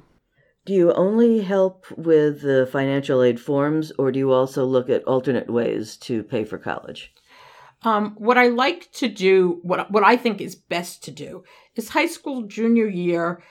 Do 0.64 0.74
you 0.74 0.92
only 0.92 1.40
help 1.40 1.86
with 1.96 2.42
the 2.42 2.68
financial 2.70 3.22
aid 3.22 3.40
forms, 3.40 3.90
or 3.98 4.12
do 4.12 4.18
you 4.20 4.30
also 4.30 4.64
look 4.64 4.88
at 4.88 5.02
alternate 5.04 5.50
ways 5.50 5.96
to 5.98 6.22
pay 6.22 6.44
for 6.44 6.56
college? 6.56 7.12
Um, 7.84 8.14
what 8.16 8.38
I 8.38 8.46
like 8.46 8.92
to 8.92 9.08
do, 9.08 9.58
what 9.62 9.90
what 9.90 10.04
I 10.04 10.16
think 10.16 10.40
is 10.40 10.54
best 10.54 11.02
to 11.04 11.10
do, 11.10 11.42
is 11.74 11.88
high 11.88 12.06
school 12.06 12.42
junior 12.42 12.86
year 12.86 13.42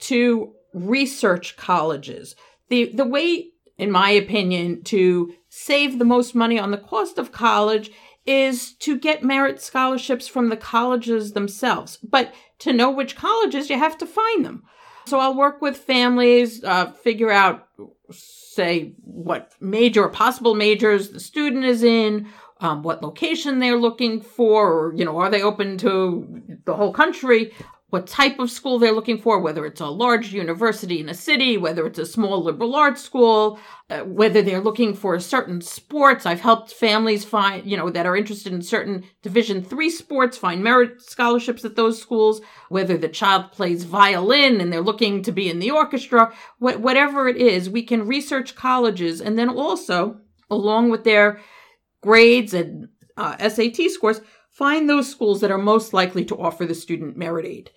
to 0.00 0.52
research 0.74 1.56
colleges. 1.56 2.36
The 2.68 2.92
the 2.94 3.06
way, 3.06 3.46
in 3.78 3.90
my 3.90 4.10
opinion, 4.10 4.82
to 4.84 5.32
save 5.48 5.98
the 5.98 6.04
most 6.04 6.34
money 6.34 6.58
on 6.58 6.70
the 6.70 6.76
cost 6.76 7.16
of 7.16 7.32
college 7.32 7.90
is 8.28 8.74
to 8.74 8.98
get 8.98 9.24
merit 9.24 9.60
scholarships 9.60 10.28
from 10.28 10.50
the 10.50 10.56
colleges 10.56 11.32
themselves. 11.32 11.96
But 12.02 12.34
to 12.58 12.74
know 12.74 12.90
which 12.90 13.16
colleges, 13.16 13.70
you 13.70 13.78
have 13.78 13.96
to 13.98 14.06
find 14.06 14.44
them. 14.44 14.64
So 15.06 15.18
I'll 15.18 15.34
work 15.34 15.62
with 15.62 15.78
families, 15.78 16.62
uh, 16.62 16.92
figure 16.92 17.30
out, 17.30 17.66
say, 18.10 18.92
what 19.02 19.52
major 19.60 20.04
or 20.04 20.10
possible 20.10 20.54
majors 20.54 21.08
the 21.08 21.20
student 21.20 21.64
is 21.64 21.82
in, 21.82 22.28
um, 22.60 22.82
what 22.82 23.02
location 23.02 23.58
they're 23.58 23.78
looking 23.78 24.20
for, 24.20 24.70
or, 24.70 24.94
you 24.94 25.06
know, 25.06 25.16
are 25.16 25.30
they 25.30 25.42
open 25.42 25.78
to 25.78 26.60
the 26.66 26.74
whole 26.74 26.92
country? 26.92 27.52
What 27.90 28.06
type 28.06 28.38
of 28.38 28.50
school 28.50 28.78
they're 28.78 28.92
looking 28.92 29.16
for, 29.16 29.40
whether 29.40 29.64
it's 29.64 29.80
a 29.80 29.86
large 29.86 30.32
university 30.32 31.00
in 31.00 31.08
a 31.08 31.14
city, 31.14 31.56
whether 31.56 31.86
it's 31.86 31.98
a 31.98 32.04
small 32.04 32.42
liberal 32.42 32.74
arts 32.76 33.02
school, 33.02 33.58
uh, 33.88 34.00
whether 34.00 34.42
they're 34.42 34.60
looking 34.60 34.92
for 34.92 35.18
certain 35.18 35.62
sports. 35.62 36.26
I've 36.26 36.42
helped 36.42 36.72
families 36.72 37.24
find, 37.24 37.64
you 37.64 37.78
know, 37.78 37.88
that 37.88 38.04
are 38.04 38.16
interested 38.16 38.52
in 38.52 38.60
certain 38.60 39.04
Division 39.22 39.62
three 39.62 39.88
sports 39.88 40.36
find 40.36 40.62
merit 40.62 41.00
scholarships 41.00 41.64
at 41.64 41.76
those 41.76 42.00
schools, 42.00 42.42
whether 42.68 42.98
the 42.98 43.08
child 43.08 43.52
plays 43.52 43.84
violin 43.84 44.60
and 44.60 44.70
they're 44.70 44.82
looking 44.82 45.22
to 45.22 45.32
be 45.32 45.48
in 45.48 45.58
the 45.58 45.70
orchestra, 45.70 46.32
wh- 46.58 46.80
whatever 46.80 47.26
it 47.26 47.38
is, 47.38 47.70
we 47.70 47.82
can 47.82 48.06
research 48.06 48.54
colleges 48.54 49.22
and 49.22 49.38
then 49.38 49.48
also, 49.48 50.20
along 50.50 50.90
with 50.90 51.04
their 51.04 51.40
grades 52.02 52.52
and 52.52 52.88
uh, 53.16 53.48
SAT 53.48 53.90
scores, 53.90 54.20
Find 54.58 54.90
those 54.90 55.08
schools 55.08 55.40
that 55.40 55.52
are 55.52 55.58
most 55.58 55.92
likely 55.92 56.24
to 56.24 56.36
offer 56.36 56.66
the 56.66 56.74
student 56.74 57.16
merit 57.16 57.46
aid. 57.46 57.70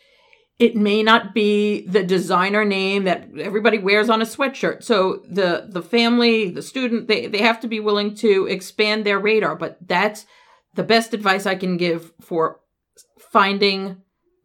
It 0.58 0.76
may 0.76 1.04
not 1.04 1.32
be 1.32 1.86
the 1.86 2.02
designer 2.02 2.66
name 2.66 3.04
that 3.04 3.30
everybody 3.38 3.78
wears 3.78 4.10
on 4.10 4.20
a 4.20 4.26
sweatshirt. 4.26 4.82
So 4.82 5.22
the 5.30 5.68
the 5.70 5.84
family, 5.84 6.50
the 6.50 6.64
student, 6.64 7.08
they, 7.08 7.28
they 7.28 7.44
have 7.44 7.60
to 7.60 7.68
be 7.68 7.80
willing 7.80 8.16
to 8.16 8.48
expand 8.48 9.06
their 9.06 9.20
radar. 9.20 9.56
But 9.56 9.78
that's 9.88 10.26
the 10.74 10.82
best 10.82 11.14
advice 11.14 11.46
I 11.46 11.54
can 11.54 11.78
give 11.78 12.14
for 12.20 12.62
finding 13.20 13.98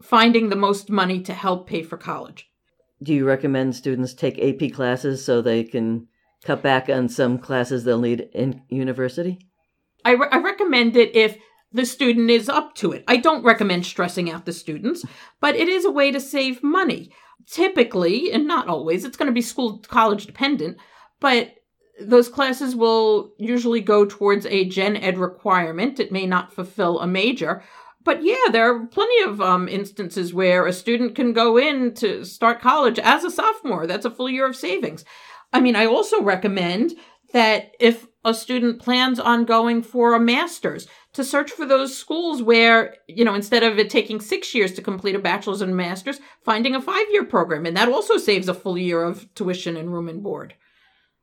finding 0.03 0.51
the 0.51 0.57
most 0.57 0.91
money 0.91 1.23
to 1.23 1.33
help 1.33 1.67
pay 1.67 1.83
for 1.83 1.97
college. 1.97 2.51
Do 3.03 3.15
you 3.15 3.25
recommend 3.25 3.75
students 3.75 4.13
take 4.13 4.39
AP 4.39 4.75
classes 4.75 5.25
so 5.25 5.41
they 5.41 5.65
can 5.65 6.09
cut 6.45 6.61
back 6.63 6.91
on 6.91 7.09
some 7.09 7.39
classes 7.39 7.85
they'll 7.85 7.99
need 7.99 8.29
in 8.35 8.61
university? 8.69 9.39
I, 10.05 10.13
re- 10.13 10.29
I 10.31 10.37
recommend 10.37 10.99
it 10.99 11.17
if 11.17 11.39
the 11.73 11.87
student 11.87 12.31
is 12.31 12.49
up 12.49 12.75
to 12.77 12.93
it. 12.93 13.05
I 13.07 13.17
don't 13.17 13.45
recommend 13.45 13.87
stressing 13.87 14.31
out 14.31 14.47
the 14.47 14.53
students, 14.53 15.05
but 15.41 15.57
it 15.57 15.69
is 15.69 15.85
a 15.85 15.91
way 15.91 16.11
to 16.11 16.21
save 16.21 16.63
money. 16.63 17.11
Typically, 17.47 18.33
and 18.33 18.47
not 18.47 18.67
always, 18.67 19.05
it's 19.05 19.17
going 19.17 19.29
to 19.29 19.33
be 19.33 19.43
school 19.43 19.79
college 19.89 20.27
dependent, 20.27 20.79
but 21.21 21.55
those 22.01 22.29
classes 22.29 22.75
will 22.75 23.33
usually 23.39 23.81
go 23.81 24.05
towards 24.05 24.47
a 24.47 24.65
gen 24.65 24.97
ed 24.97 25.17
requirement. 25.17 26.01
It 26.01 26.13
may 26.13 26.27
not 26.27 26.53
fulfill 26.53 27.01
a 27.01 27.07
major, 27.07 27.63
but 28.07 28.23
yeah, 28.23 28.51
there 28.53 28.73
are 28.73 28.87
plenty 28.87 29.23
of 29.25 29.41
um, 29.41 29.69
instances 29.69 30.33
where 30.33 30.67
a 30.67 30.73
student 30.73 31.15
can 31.15 31.33
go 31.33 31.59
in 31.59 31.95
to 31.95 32.25
start 32.25 32.61
college 32.61 32.99
as 32.99 33.25
a 33.25 33.31
sophomore. 33.31 33.87
That's 33.87 34.05
a 34.05 34.11
full 34.11 34.31
year 34.31 34.47
of 34.47 34.57
savings. 34.57 35.05
I 35.53 35.61
mean, 35.61 35.77
I 35.77 35.87
also 35.87 36.23
recommend 36.23 36.95
that 37.33 37.73
if 37.81 38.07
a 38.27 38.35
student 38.35 38.81
plans 38.81 39.21
on 39.21 39.45
going 39.45 39.83
for 39.83 40.13
a 40.13 40.21
master's 40.21 40.89
to 41.15 41.25
search 41.25 41.51
for 41.51 41.65
those 41.65 41.97
schools 41.97 42.43
where, 42.43 42.97
you 43.07 43.25
know, 43.25 43.35
instead 43.35 43.63
of 43.63 43.79
it 43.79 43.89
taking 43.89 44.21
six 44.21 44.55
years 44.55 44.73
to 44.73 44.83
complete 44.83 45.15
a 45.15 45.19
bachelor's 45.21 45.63
and 45.63 45.77
master's, 45.77 46.21
finding 46.45 46.75
a 46.75 46.83
five 46.83 47.07
year 47.13 47.25
program. 47.25 47.65
And 47.65 47.77
that 47.77 47.89
also 47.89 48.19
saves 48.19 48.49
a 48.49 48.55
full 48.55 48.77
year 48.77 49.03
of 49.03 49.33
tuition 49.35 49.77
and 49.77 49.93
room 49.93 50.09
and 50.09 50.23
board. 50.23 50.55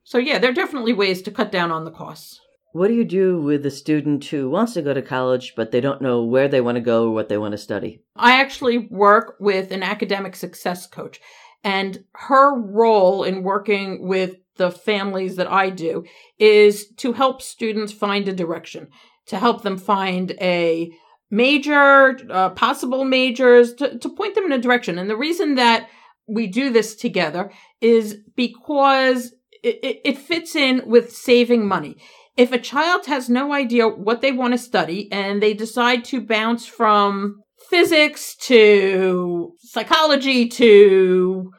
So, 0.05 0.17
yeah, 0.17 0.39
there 0.39 0.49
are 0.49 0.53
definitely 0.53 0.93
ways 0.93 1.21
to 1.23 1.31
cut 1.31 1.51
down 1.51 1.71
on 1.71 1.83
the 1.83 1.91
costs. 1.91 2.39
What 2.71 2.87
do 2.87 2.95
you 2.95 3.05
do 3.05 3.39
with 3.39 3.65
a 3.65 3.71
student 3.71 4.25
who 4.25 4.49
wants 4.49 4.73
to 4.73 4.81
go 4.81 4.93
to 4.93 5.01
college, 5.01 5.53
but 5.55 5.71
they 5.71 5.81
don't 5.81 6.01
know 6.01 6.23
where 6.23 6.47
they 6.47 6.61
want 6.61 6.75
to 6.75 6.81
go 6.81 7.07
or 7.07 7.11
what 7.11 7.29
they 7.29 7.37
want 7.37 7.51
to 7.51 7.57
study? 7.57 8.01
I 8.15 8.39
actually 8.41 8.77
work 8.77 9.35
with 9.39 9.71
an 9.71 9.83
academic 9.83 10.35
success 10.35 10.87
coach, 10.87 11.19
and 11.63 12.03
her 12.13 12.59
role 12.59 13.23
in 13.23 13.43
working 13.43 14.07
with 14.07 14.37
the 14.57 14.71
families 14.71 15.35
that 15.35 15.51
I 15.51 15.69
do 15.69 16.03
is 16.39 16.87
to 16.97 17.13
help 17.13 17.41
students 17.41 17.93
find 17.93 18.27
a 18.27 18.33
direction, 18.33 18.87
to 19.27 19.37
help 19.37 19.63
them 19.63 19.77
find 19.77 20.31
a 20.39 20.91
major, 21.31 22.17
uh, 22.29 22.49
possible 22.51 23.05
majors, 23.05 23.73
to, 23.75 23.97
to 23.97 24.09
point 24.09 24.35
them 24.35 24.45
in 24.45 24.51
a 24.51 24.59
direction. 24.59 24.97
And 24.97 25.09
the 25.09 25.17
reason 25.17 25.55
that 25.55 25.89
we 26.27 26.47
do 26.47 26.69
this 26.69 26.95
together 26.95 27.51
is 27.81 28.17
because 28.35 29.33
it, 29.63 30.01
it 30.03 30.17
fits 30.17 30.55
in 30.55 30.83
with 30.85 31.11
saving 31.11 31.67
money. 31.67 31.97
If 32.35 32.51
a 32.51 32.59
child 32.59 33.05
has 33.07 33.29
no 33.29 33.53
idea 33.53 33.87
what 33.87 34.21
they 34.21 34.31
want 34.31 34.53
to 34.53 34.57
study 34.57 35.11
and 35.11 35.41
they 35.41 35.53
decide 35.53 36.03
to 36.05 36.21
bounce 36.21 36.65
from 36.65 37.41
physics 37.69 38.35
to 38.35 39.53
psychology 39.59 40.47
to 40.49 41.51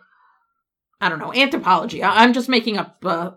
I 1.04 1.10
don't 1.10 1.18
know, 1.18 1.34
anthropology. 1.34 2.02
I, 2.02 2.24
am 2.24 2.32
just 2.32 2.48
making 2.48 2.78
up, 2.78 2.96
uh, 3.04 3.32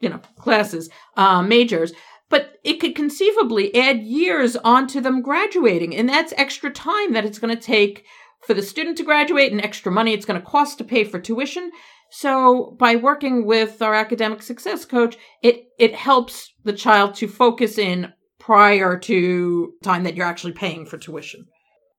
you 0.00 0.08
know, 0.08 0.20
classes, 0.38 0.88
uh, 1.18 1.42
majors. 1.42 1.92
But 2.30 2.54
it 2.64 2.80
could 2.80 2.96
conceivably 2.96 3.74
add 3.74 4.00
years 4.02 4.56
onto 4.56 5.02
them 5.02 5.20
graduating. 5.20 5.94
And 5.94 6.08
that's 6.08 6.32
extra 6.38 6.70
time 6.70 7.12
that 7.12 7.26
it's 7.26 7.38
going 7.38 7.54
to 7.54 7.62
take 7.62 8.06
for 8.40 8.54
the 8.54 8.62
student 8.62 8.96
to 8.96 9.04
graduate 9.04 9.52
and 9.52 9.60
extra 9.60 9.92
money 9.92 10.14
it's 10.14 10.24
going 10.24 10.40
to 10.40 10.46
cost 10.46 10.78
to 10.78 10.84
pay 10.84 11.04
for 11.04 11.20
tuition. 11.20 11.70
So 12.10 12.74
by 12.78 12.96
working 12.96 13.44
with 13.44 13.82
our 13.82 13.94
academic 13.94 14.40
success 14.40 14.86
coach, 14.86 15.18
it, 15.42 15.66
it 15.78 15.94
helps 15.94 16.54
the 16.64 16.72
child 16.72 17.16
to 17.16 17.28
focus 17.28 17.76
in 17.76 18.14
prior 18.38 18.98
to 19.00 19.74
time 19.82 20.04
that 20.04 20.16
you're 20.16 20.26
actually 20.26 20.52
paying 20.52 20.86
for 20.86 20.96
tuition. 20.96 21.44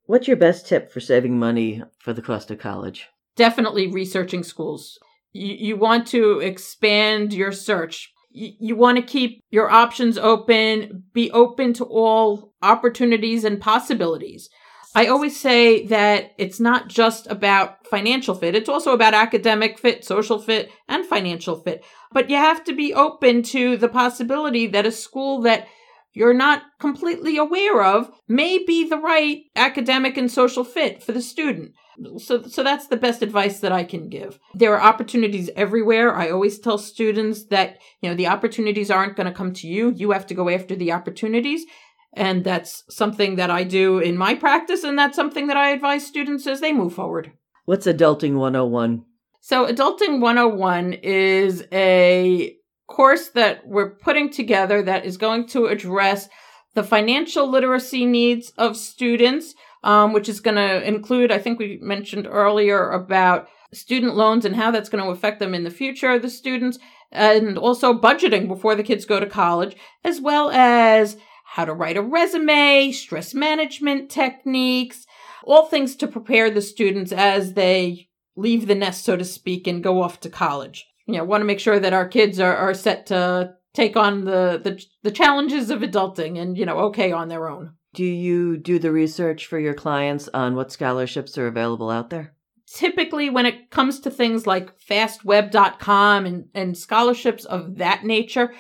What's 0.07 0.27
your 0.27 0.37
best 0.37 0.67
tip 0.67 0.91
for 0.91 0.99
saving 0.99 1.37
money 1.37 1.83
for 1.99 2.11
the 2.11 2.23
cost 2.23 2.49
of 2.49 2.57
college? 2.57 3.07
Definitely 3.36 3.88
researching 3.88 4.43
schools. 4.43 4.98
You, 5.32 5.56
you 5.60 5.78
want 5.78 6.08
to 6.08 6.39
expand 6.39 7.34
your 7.34 7.52
search. 7.52 8.12
You, 8.32 8.54
you 8.60 8.76
want 8.76 8.98
to 8.98 9.04
keep 9.04 9.43
your 9.50 9.69
options 9.69 10.17
open, 10.17 11.04
be 11.13 11.32
open 11.32 11.74
to 11.74 11.86
all 11.86 12.54
opportunities 12.62 13.43
and 13.43 13.62
possibilities. 13.62 14.50
I 14.98 15.08
always 15.08 15.38
say 15.38 15.86
that 15.88 16.32
it's 16.38 16.62
not 16.62 16.88
just 16.88 17.28
about 17.28 17.86
financial 17.86 18.34
fit. 18.34 18.56
It's 18.56 18.69
also 18.69 18.93
about 18.93 19.13
academic 19.13 19.78
fit, 19.78 20.06
social 20.06 20.39
fit, 20.39 20.71
and 20.88 21.06
financial 21.06 21.58
fit. 21.58 21.84
But 22.13 22.30
you 22.30 22.38
have 22.38 22.63
to 22.63 22.74
be 22.74 22.93
open 22.93 23.43
to 23.43 23.76
the 23.76 23.89
possibility 23.89 24.67
that 24.67 24.86
a 24.86 24.91
school 24.93 25.41
that 25.41 25.67
you're 26.15 26.34
not 26.34 26.63
completely 26.80 27.38
aware 27.38 27.84
of 27.84 28.10
may 28.28 28.58
be 28.58 28.88
the 28.89 28.97
right 28.97 29.43
academic 29.56 30.17
and 30.17 30.32
social 30.32 30.63
fit 30.63 31.04
for 31.04 31.12
the 31.12 31.21
student. 31.21 31.73
So, 32.17 32.43
so 32.43 32.63
that's 32.63 32.88
the 32.88 32.97
best 32.97 33.21
advice 33.21 33.60
that 33.60 33.71
I 33.71 33.84
can 33.84 34.10
give. 34.10 34.39
There 34.54 34.73
are 34.73 34.82
opportunities 34.82 35.49
everywhere. 35.56 36.15
I 36.15 36.30
always 36.30 36.58
tell 36.58 36.78
students 36.78 37.45
that, 37.47 37.78
you 38.01 38.10
know, 38.10 38.15
the 38.15 38.28
opportunities 38.28 38.89
aren't 38.89 39.15
going 39.15 39.28
to 39.28 39.34
come 39.34 39.54
to 39.54 39.67
you. 39.67 39.93
You 39.95 40.12
have 40.12 40.25
to 40.28 40.34
go 40.34 40.49
after 40.49 40.75
the 40.75 40.91
opportunities. 40.91 41.65
And 42.13 42.43
that's 42.45 42.84
something 42.89 43.36
that 43.36 43.51
I 43.51 43.63
do 43.63 43.99
in 43.99 44.17
my 44.17 44.36
practice. 44.36 44.84
And 44.84 44.97
that's 44.97 45.15
something 45.15 45.47
that 45.47 45.58
I 45.58 45.69
advise 45.69 46.08
students 46.08 46.47
as 46.47 46.62
they 46.62 46.71
move 46.71 46.93
forward. 46.93 47.32
What's 47.65 47.88
Adulting 47.88 48.36
101? 48.36 49.04
So, 49.41 49.67
Adulting 49.67 50.21
101 50.21 50.93
is 50.93 51.67
a 51.71 52.56
course 52.88 53.30
that 53.30 53.65
we're 53.67 53.95
putting 53.95 54.30
together 54.30 54.82
that 54.82 55.06
is 55.06 55.17
going 55.17 55.48
to 55.48 55.65
address 55.65 56.30
the 56.74 56.84
financial 56.84 57.50
literacy 57.50 58.06
needs 58.06 58.52
of 58.58 58.78
students 58.78 59.56
um, 59.86 60.13
which 60.13 60.28
is 60.28 60.39
going 60.41 60.56
to 60.56 60.86
include, 60.86 61.32
I 61.32 61.38
think 61.38 61.60
we 61.60 61.78
mentioned 61.80 62.28
earlier 62.28 62.89
about 62.89 63.48
student 63.71 64.15
loans 64.15 64.43
and 64.43 64.56
how 64.56 64.71
that's 64.71 64.89
going 64.89 65.04
to 65.04 65.12
affect 65.12 65.39
them 65.39 65.54
in 65.54 65.63
the 65.63 65.69
future, 65.69 66.12
of 66.12 66.24
the 66.24 66.30
students, 66.30 66.80
and 67.12 67.58
also 67.58 67.93
budgeting 67.93 68.48
before 68.48 68.74
the 68.74 68.84
kids 68.84 69.06
go 69.06 69.19
to 69.19 69.28
college, 69.28 69.78
as 70.04 70.19
well 70.19 70.50
as 70.50 71.17
how 71.45 71.65
to 71.65 71.74
write 71.74 71.98
a 71.98 72.02
resume, 72.02 72.91
stress 72.91 73.36
management 73.36 74.10
techniques, 74.10 75.06
all 75.43 75.67
things 75.67 75.95
to 75.98 76.08
prepare 76.08 76.50
the 76.50 76.63
students 76.63 77.12
as 77.12 77.54
they 77.54 78.10
leave 78.36 78.65
the 78.65 78.76
nest, 78.76 79.06
so 79.06 79.15
to 79.15 79.24
speak, 79.24 79.67
and 79.67 79.84
go 79.84 80.02
off 80.02 80.19
to 80.19 80.30
college. 80.32 80.88
You 81.05 81.17
know, 81.17 81.23
want 81.23 81.41
to 81.41 81.45
make 81.45 81.59
sure 81.59 81.79
that 81.79 81.93
our 81.93 82.07
kids 82.07 82.39
are, 82.39 82.55
are 82.55 82.73
set 82.73 83.05
to 83.07 83.55
take 83.73 83.95
on 83.95 84.25
the, 84.25 84.59
the 84.63 84.83
the 85.03 85.11
challenges 85.11 85.69
of 85.69 85.81
adulting 85.81 86.39
and, 86.39 86.57
you 86.57 86.65
know, 86.65 86.77
okay 86.79 87.11
on 87.11 87.27
their 87.27 87.47
own. 87.47 87.73
Do 87.93 88.03
you 88.03 88.57
do 88.57 88.79
the 88.79 88.91
research 88.91 89.45
for 89.45 89.59
your 89.59 89.73
clients 89.73 90.27
on 90.33 90.55
what 90.55 90.71
scholarships 90.71 91.37
are 91.37 91.47
available 91.47 91.89
out 91.89 92.09
there? 92.09 92.33
Typically, 92.67 93.29
when 93.29 93.45
it 93.45 93.69
comes 93.69 93.99
to 94.01 94.09
things 94.09 94.45
like 94.47 94.77
fastweb.com 94.79 96.25
and, 96.25 96.45
and 96.53 96.77
scholarships 96.77 97.45
of 97.45 97.77
that 97.77 98.03
nature, 98.03 98.53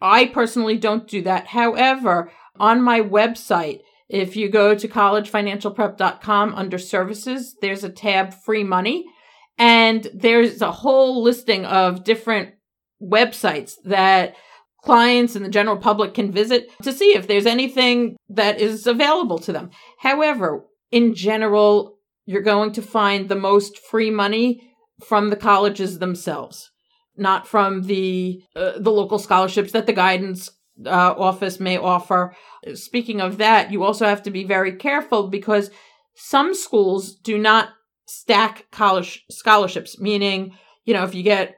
I 0.00 0.26
personally 0.26 0.76
don't 0.76 1.06
do 1.06 1.22
that. 1.22 1.46
However, 1.46 2.30
on 2.58 2.82
my 2.82 3.00
website, 3.00 3.80
if 4.08 4.36
you 4.36 4.50
go 4.50 4.74
to 4.74 4.88
collegefinancialprep.com 4.88 6.54
under 6.54 6.78
services, 6.78 7.56
there's 7.62 7.84
a 7.84 7.88
tab 7.88 8.34
free 8.34 8.64
money 8.64 9.06
and 9.58 10.08
there's 10.14 10.60
a 10.60 10.72
whole 10.72 11.22
listing 11.22 11.64
of 11.64 12.04
different 12.04 12.54
websites 13.02 13.74
that 13.84 14.34
clients 14.82 15.36
and 15.36 15.44
the 15.44 15.50
general 15.50 15.76
public 15.76 16.14
can 16.14 16.32
visit 16.32 16.68
to 16.82 16.92
see 16.92 17.14
if 17.14 17.26
there's 17.26 17.46
anything 17.46 18.16
that 18.28 18.60
is 18.60 18.86
available 18.86 19.38
to 19.38 19.52
them. 19.52 19.70
However, 20.00 20.64
in 20.90 21.14
general, 21.14 21.98
you're 22.26 22.42
going 22.42 22.72
to 22.72 22.82
find 22.82 23.28
the 23.28 23.36
most 23.36 23.78
free 23.78 24.10
money 24.10 24.72
from 25.04 25.30
the 25.30 25.36
colleges 25.36 25.98
themselves, 25.98 26.70
not 27.16 27.46
from 27.46 27.82
the 27.82 28.42
uh, 28.54 28.72
the 28.78 28.92
local 28.92 29.18
scholarships 29.18 29.72
that 29.72 29.86
the 29.86 29.92
guidance 29.92 30.50
uh, 30.86 31.14
office 31.16 31.58
may 31.60 31.76
offer. 31.76 32.34
Speaking 32.74 33.20
of 33.20 33.38
that, 33.38 33.72
you 33.72 33.82
also 33.82 34.06
have 34.06 34.22
to 34.24 34.30
be 34.30 34.44
very 34.44 34.72
careful 34.72 35.28
because 35.28 35.70
some 36.14 36.54
schools 36.54 37.14
do 37.14 37.38
not 37.38 37.70
stack 38.12 38.66
college 38.70 39.24
scholarships, 39.30 39.98
meaning, 39.98 40.56
you 40.84 40.94
know, 40.94 41.04
if 41.04 41.14
you 41.14 41.22
get 41.22 41.56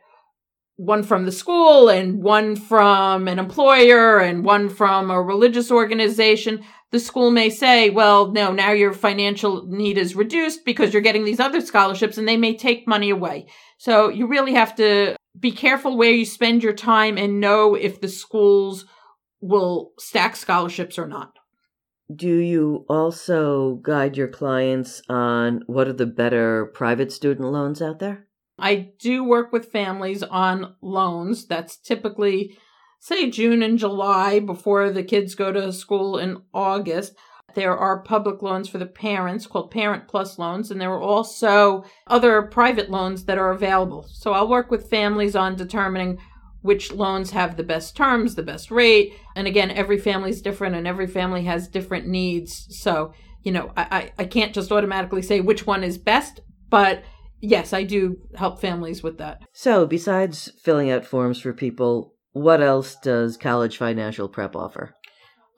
one 0.77 1.03
from 1.03 1.25
the 1.25 1.33
school 1.33 1.89
and 1.89 2.23
one 2.23 2.57
from 2.57 3.29
an 3.29 3.39
employer 3.39 4.19
and 4.19 4.45
one 4.45 4.69
from 4.69 5.11
a 5.11 5.23
religious 5.23 5.71
organization, 5.71 6.65
the 6.91 7.01
school 7.01 7.31
may 7.31 7.51
say, 7.51 7.91
well, 7.91 8.33
no, 8.33 8.53
now 8.53 8.73
your 8.73 8.93
financial 8.93 9.67
need 9.67 9.99
is 9.99 10.17
reduced 10.17 10.65
because 10.65 10.93
you're 10.93 11.03
getting 11.03 11.25
these 11.25 11.41
other 11.41 11.61
scholarships 11.61 12.19
and 12.19 12.27
they 12.27 12.37
may 12.37 12.57
take 12.57 12.89
money 12.89 13.11
away. 13.11 13.47
So 13.79 14.09
you 14.09 14.27
really 14.27 14.55
have 14.55 14.75
to 14.77 15.17
be 15.39 15.53
careful 15.53 15.97
where 15.97 16.13
you 16.13 16.25
spend 16.25 16.63
your 16.63 16.73
time 16.73 17.19
and 17.19 17.41
know 17.41 17.75
if 17.75 18.01
the 18.01 18.09
schools 18.09 18.85
will 19.41 19.93
stack 19.99 20.37
scholarships 20.37 20.99
or 20.99 21.07
not. 21.07 21.33
Do 22.13 22.29
you 22.29 22.85
also 22.89 23.77
guide 23.77 24.17
your 24.17 24.29
clients 24.29 25.01
on 25.09 25.63
what 25.67 25.89
are 25.89 25.93
the 25.95 26.07
better 26.07 26.67
private 26.67 27.11
student 27.11 27.51
loans 27.51 27.81
out 27.81 27.99
there? 27.99 28.27
I 28.59 28.91
do 28.99 29.25
work 29.25 29.53
with 29.53 29.73
families 29.73 30.23
on 30.23 30.75
loans. 30.83 31.47
That's 31.47 31.77
typically, 31.77 32.57
say, 33.01 33.31
June 33.31 33.63
and 33.63 33.79
July 33.79 34.39
before 34.39 34.91
the 34.91 35.03
kids 35.03 35.35
go 35.35 35.51
to 35.51 35.73
school 35.73 36.19
in 36.19 36.43
August. 36.53 37.15
There 37.55 37.77
are 37.77 38.03
public 38.03 38.43
loans 38.43 38.69
for 38.69 38.79
the 38.79 38.87
parents 38.87 39.47
called 39.47 39.71
Parent 39.71 40.07
Plus 40.09 40.39
loans, 40.39 40.71
and 40.71 40.81
there 40.81 40.93
are 40.93 41.01
also 41.01 41.85
other 42.07 42.43
private 42.43 42.91
loans 42.91 43.25
that 43.25 43.39
are 43.39 43.51
available. 43.51 44.05
So 44.09 44.33
I'll 44.33 44.49
work 44.49 44.71
with 44.71 44.91
families 44.91 45.35
on 45.37 45.57
determining 45.57 46.19
which 46.65 46.91
loans 46.91 47.33
have 47.33 47.59
the 47.59 47.63
best 47.63 47.95
terms, 47.95 48.37
the 48.37 48.43
best 48.43 48.71
rate. 48.71 49.13
And 49.37 49.47
again, 49.47 49.71
every 49.71 49.99
family 49.99 50.31
is 50.31 50.41
different 50.41 50.75
and 50.75 50.87
every 50.87 51.07
family 51.07 51.45
has 51.45 51.69
different 51.69 52.07
needs. 52.07 52.67
So, 52.71 53.13
you 53.43 53.53
know, 53.53 53.71
I, 53.77 53.83
I, 53.91 54.13
I 54.21 54.25
can't 54.25 54.55
just 54.55 54.73
automatically 54.73 55.21
say 55.21 55.41
which 55.41 55.67
one 55.67 55.85
is 55.85 55.99
best, 55.99 56.41
but 56.71 57.05
yes, 57.39 57.75
I 57.75 57.83
do 57.83 58.17
help 58.35 58.63
families 58.63 59.03
with 59.03 59.19
that. 59.19 59.43
So, 59.53 59.87
besides 59.87 60.53
filling 60.63 60.91
out 60.91 61.05
forms 61.05 61.39
for 61.39 61.53
people, 61.53 62.15
what 62.33 62.63
else 62.63 62.97
does 62.97 63.37
College 63.37 63.77
Financial 63.77 64.27
Prep 64.27 64.57
offer? 64.57 64.97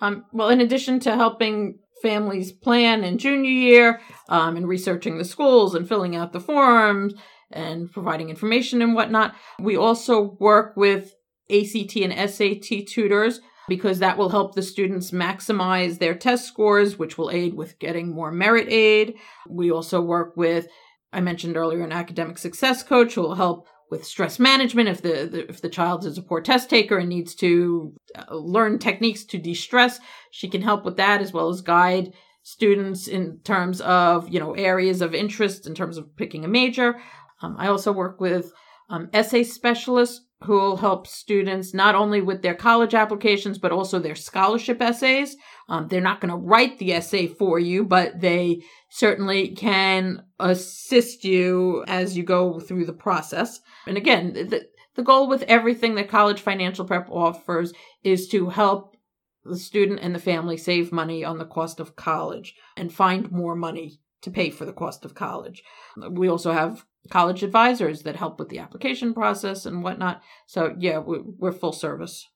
Um, 0.01 0.25
well, 0.33 0.49
in 0.49 0.61
addition 0.61 0.99
to 1.01 1.15
helping 1.15 1.79
families 2.03 2.51
plan 2.51 3.05
in 3.05 3.17
junior 3.17 3.49
year 3.49 4.01
um, 4.29 4.57
and 4.57 4.67
researching 4.67 5.19
the 5.19 5.25
schools 5.25 5.73
and 5.73 5.89
filling 5.89 6.17
out 6.17 6.33
the 6.33 6.41
forms 6.41 7.15
and 7.51 7.91
providing 7.91 8.31
information 8.31 8.83
and 8.83 8.95
whatnot, 8.95 9.35
we 9.61 9.77
also 9.77 10.37
work 10.41 10.77
with 10.77 11.15
ACT 11.51 11.97
and 11.97 12.31
SAT 12.31 12.87
tutors 12.89 13.41
because 13.69 13.99
that 13.99 14.17
will 14.17 14.29
help 14.29 14.55
the 14.55 14.63
students 14.63 15.11
maximize 15.11 15.99
their 15.99 16.15
test 16.15 16.47
scores, 16.47 16.99
which 16.99 17.19
will 17.19 17.31
aid 17.31 17.55
with 17.55 17.79
getting 17.79 18.15
more 18.15 18.31
merit 18.31 18.69
aid. 18.69 19.15
We 19.49 19.71
also 19.71 20.01
work 20.01 20.37
with 20.37 20.69
I 21.13 21.21
mentioned 21.21 21.57
earlier 21.57 21.83
an 21.83 21.93
academic 21.93 22.37
success 22.37 22.83
coach 22.83 23.15
who 23.15 23.23
will 23.23 23.37
help 23.37 23.67
with 23.91 24.05
stress 24.05 24.39
management 24.39 24.89
if 24.89 25.01
the, 25.01 25.29
the, 25.31 25.49
if 25.49 25.63
the 25.63 25.69
child 25.69 26.05
is 26.05 26.19
a 26.19 26.23
poor 26.23 26.41
test 26.41 26.69
taker 26.69 26.99
and 26.99 27.09
needs 27.09 27.35
to 27.37 27.95
uh, 28.17 28.35
learn 28.35 28.79
techniques 28.79 29.25
to 29.25 29.39
de-stress. 29.39 30.01
She 30.33 30.49
can 30.49 30.63
help 30.63 30.85
with 30.85 30.97
that 30.97 31.21
as 31.21 31.33
well 31.33 31.49
as 31.49 31.61
guide 31.61 32.13
students 32.43 33.09
in 33.09 33.39
terms 33.45 33.81
of 33.81 34.29
you 34.29 34.39
know 34.39 34.55
areas 34.55 35.01
of 35.01 35.15
interest 35.15 35.67
in 35.67 35.75
terms 35.75 35.97
of 35.97 36.17
picking 36.17 36.45
a 36.45 36.49
major 36.49 36.97
um, 37.43 37.57
i 37.59 37.69
also 37.69 37.93
work 37.93 38.21
with 38.21 38.53
um, 38.89 39.09
essay 39.13 39.43
specialists 39.43 40.27
who 40.43 40.53
will 40.53 40.77
help 40.77 41.07
students 41.07 41.73
not 41.73 41.95
only 41.95 42.21
with 42.21 42.43
their 42.43 42.55
college 42.55 42.95
applications 42.95 43.59
but 43.59 43.73
also 43.73 43.99
their 43.99 44.15
scholarship 44.15 44.83
essays. 44.83 45.37
Um, 45.69 45.89
they're 45.89 46.01
not 46.01 46.21
going 46.21 46.31
to 46.31 46.37
write 46.37 46.79
the 46.79 46.93
essay 46.93 47.27
for 47.27 47.59
you 47.59 47.85
but 47.85 48.21
they 48.21 48.63
certainly 48.91 49.55
can 49.55 50.23
assist 50.39 51.25
you 51.25 51.85
as 51.89 52.17
you 52.17 52.23
go 52.23 52.61
through 52.61 52.85
the 52.85 52.93
process. 52.93 53.61
And 53.87 53.97
again 53.97 54.35
the, 54.35 54.67
the 54.95 55.03
goal 55.03 55.29
with 55.29 55.43
everything 55.43 55.95
that 55.95 56.09
college 56.09 56.41
financial 56.41 56.85
prep 56.85 57.09
offers 57.11 57.73
is 58.05 58.29
to 58.29 58.51
help 58.51 58.97
the 59.45 59.59
student 59.59 60.01
and 60.03 60.15
the 60.15 60.19
family 60.19 60.57
save 60.57 60.93
money 60.93 61.25
on 61.25 61.39
the 61.39 61.45
cost 61.45 61.81
of 61.81 61.97
college 61.97 62.55
and 62.77 62.93
find 62.93 63.31
more 63.31 63.55
money 63.55 64.01
to 64.27 64.31
pay 64.31 64.51
for 64.51 64.67
the 64.67 64.73
cost 64.73 65.05
of 65.05 65.15
college. 65.15 65.63
We 66.11 66.29
also 66.29 66.51
have 66.53 66.85
college 67.11 67.45
advisors 67.45 68.03
that 68.03 68.17
help 68.17 68.41
with 68.41 68.49
the 68.49 68.59
application 68.59 69.15
process 69.15 69.65
and 69.65 69.85
whatnot. 69.85 70.21
So, 70.47 70.75
yeah, 70.79 70.99
we're 70.99 71.53
full 71.53 71.73
service. 71.73 72.27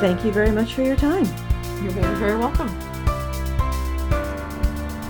Thank 0.00 0.22
you 0.24 0.32
very 0.32 0.50
much 0.50 0.74
for 0.74 0.82
your 0.82 0.96
time. 0.96 1.45
You're 1.82 1.92
very, 1.92 2.14
very 2.16 2.36
welcome. 2.38 2.68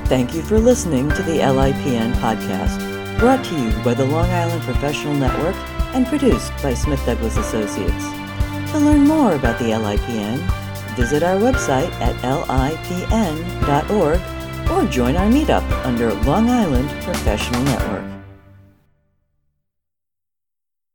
Thank 0.07 0.35
you 0.35 0.43
for 0.43 0.59
listening 0.59 1.09
to 1.11 1.23
the 1.23 1.39
LIPN 1.39 2.13
podcast, 2.15 3.19
brought 3.19 3.45
to 3.47 3.55
you 3.61 3.71
by 3.85 3.95
the 3.95 4.05
Long 4.05 4.29
Island 4.31 4.63
Professional 4.63 5.15
Network 5.15 5.57
and 5.95 6.07
produced 6.07 6.53
by 6.63 6.75
Smith 6.75 7.05
Douglass 7.07 7.37
Associates. 7.37 8.05
To 8.73 8.79
learn 8.79 9.07
more 9.07 9.35
about 9.35 9.59
the 9.59 9.67
LIPN, 9.67 10.39
visit 10.97 11.23
our 11.23 11.37
website 11.37 11.91
at 12.01 12.15
lipn.org 12.23 14.21
or 14.71 14.91
join 14.91 15.17
our 15.17 15.29
meetup 15.31 15.69
under 15.85 16.13
Long 16.25 16.51
Island 16.51 16.91
Professional 17.03 17.63
Network. 17.63 18.16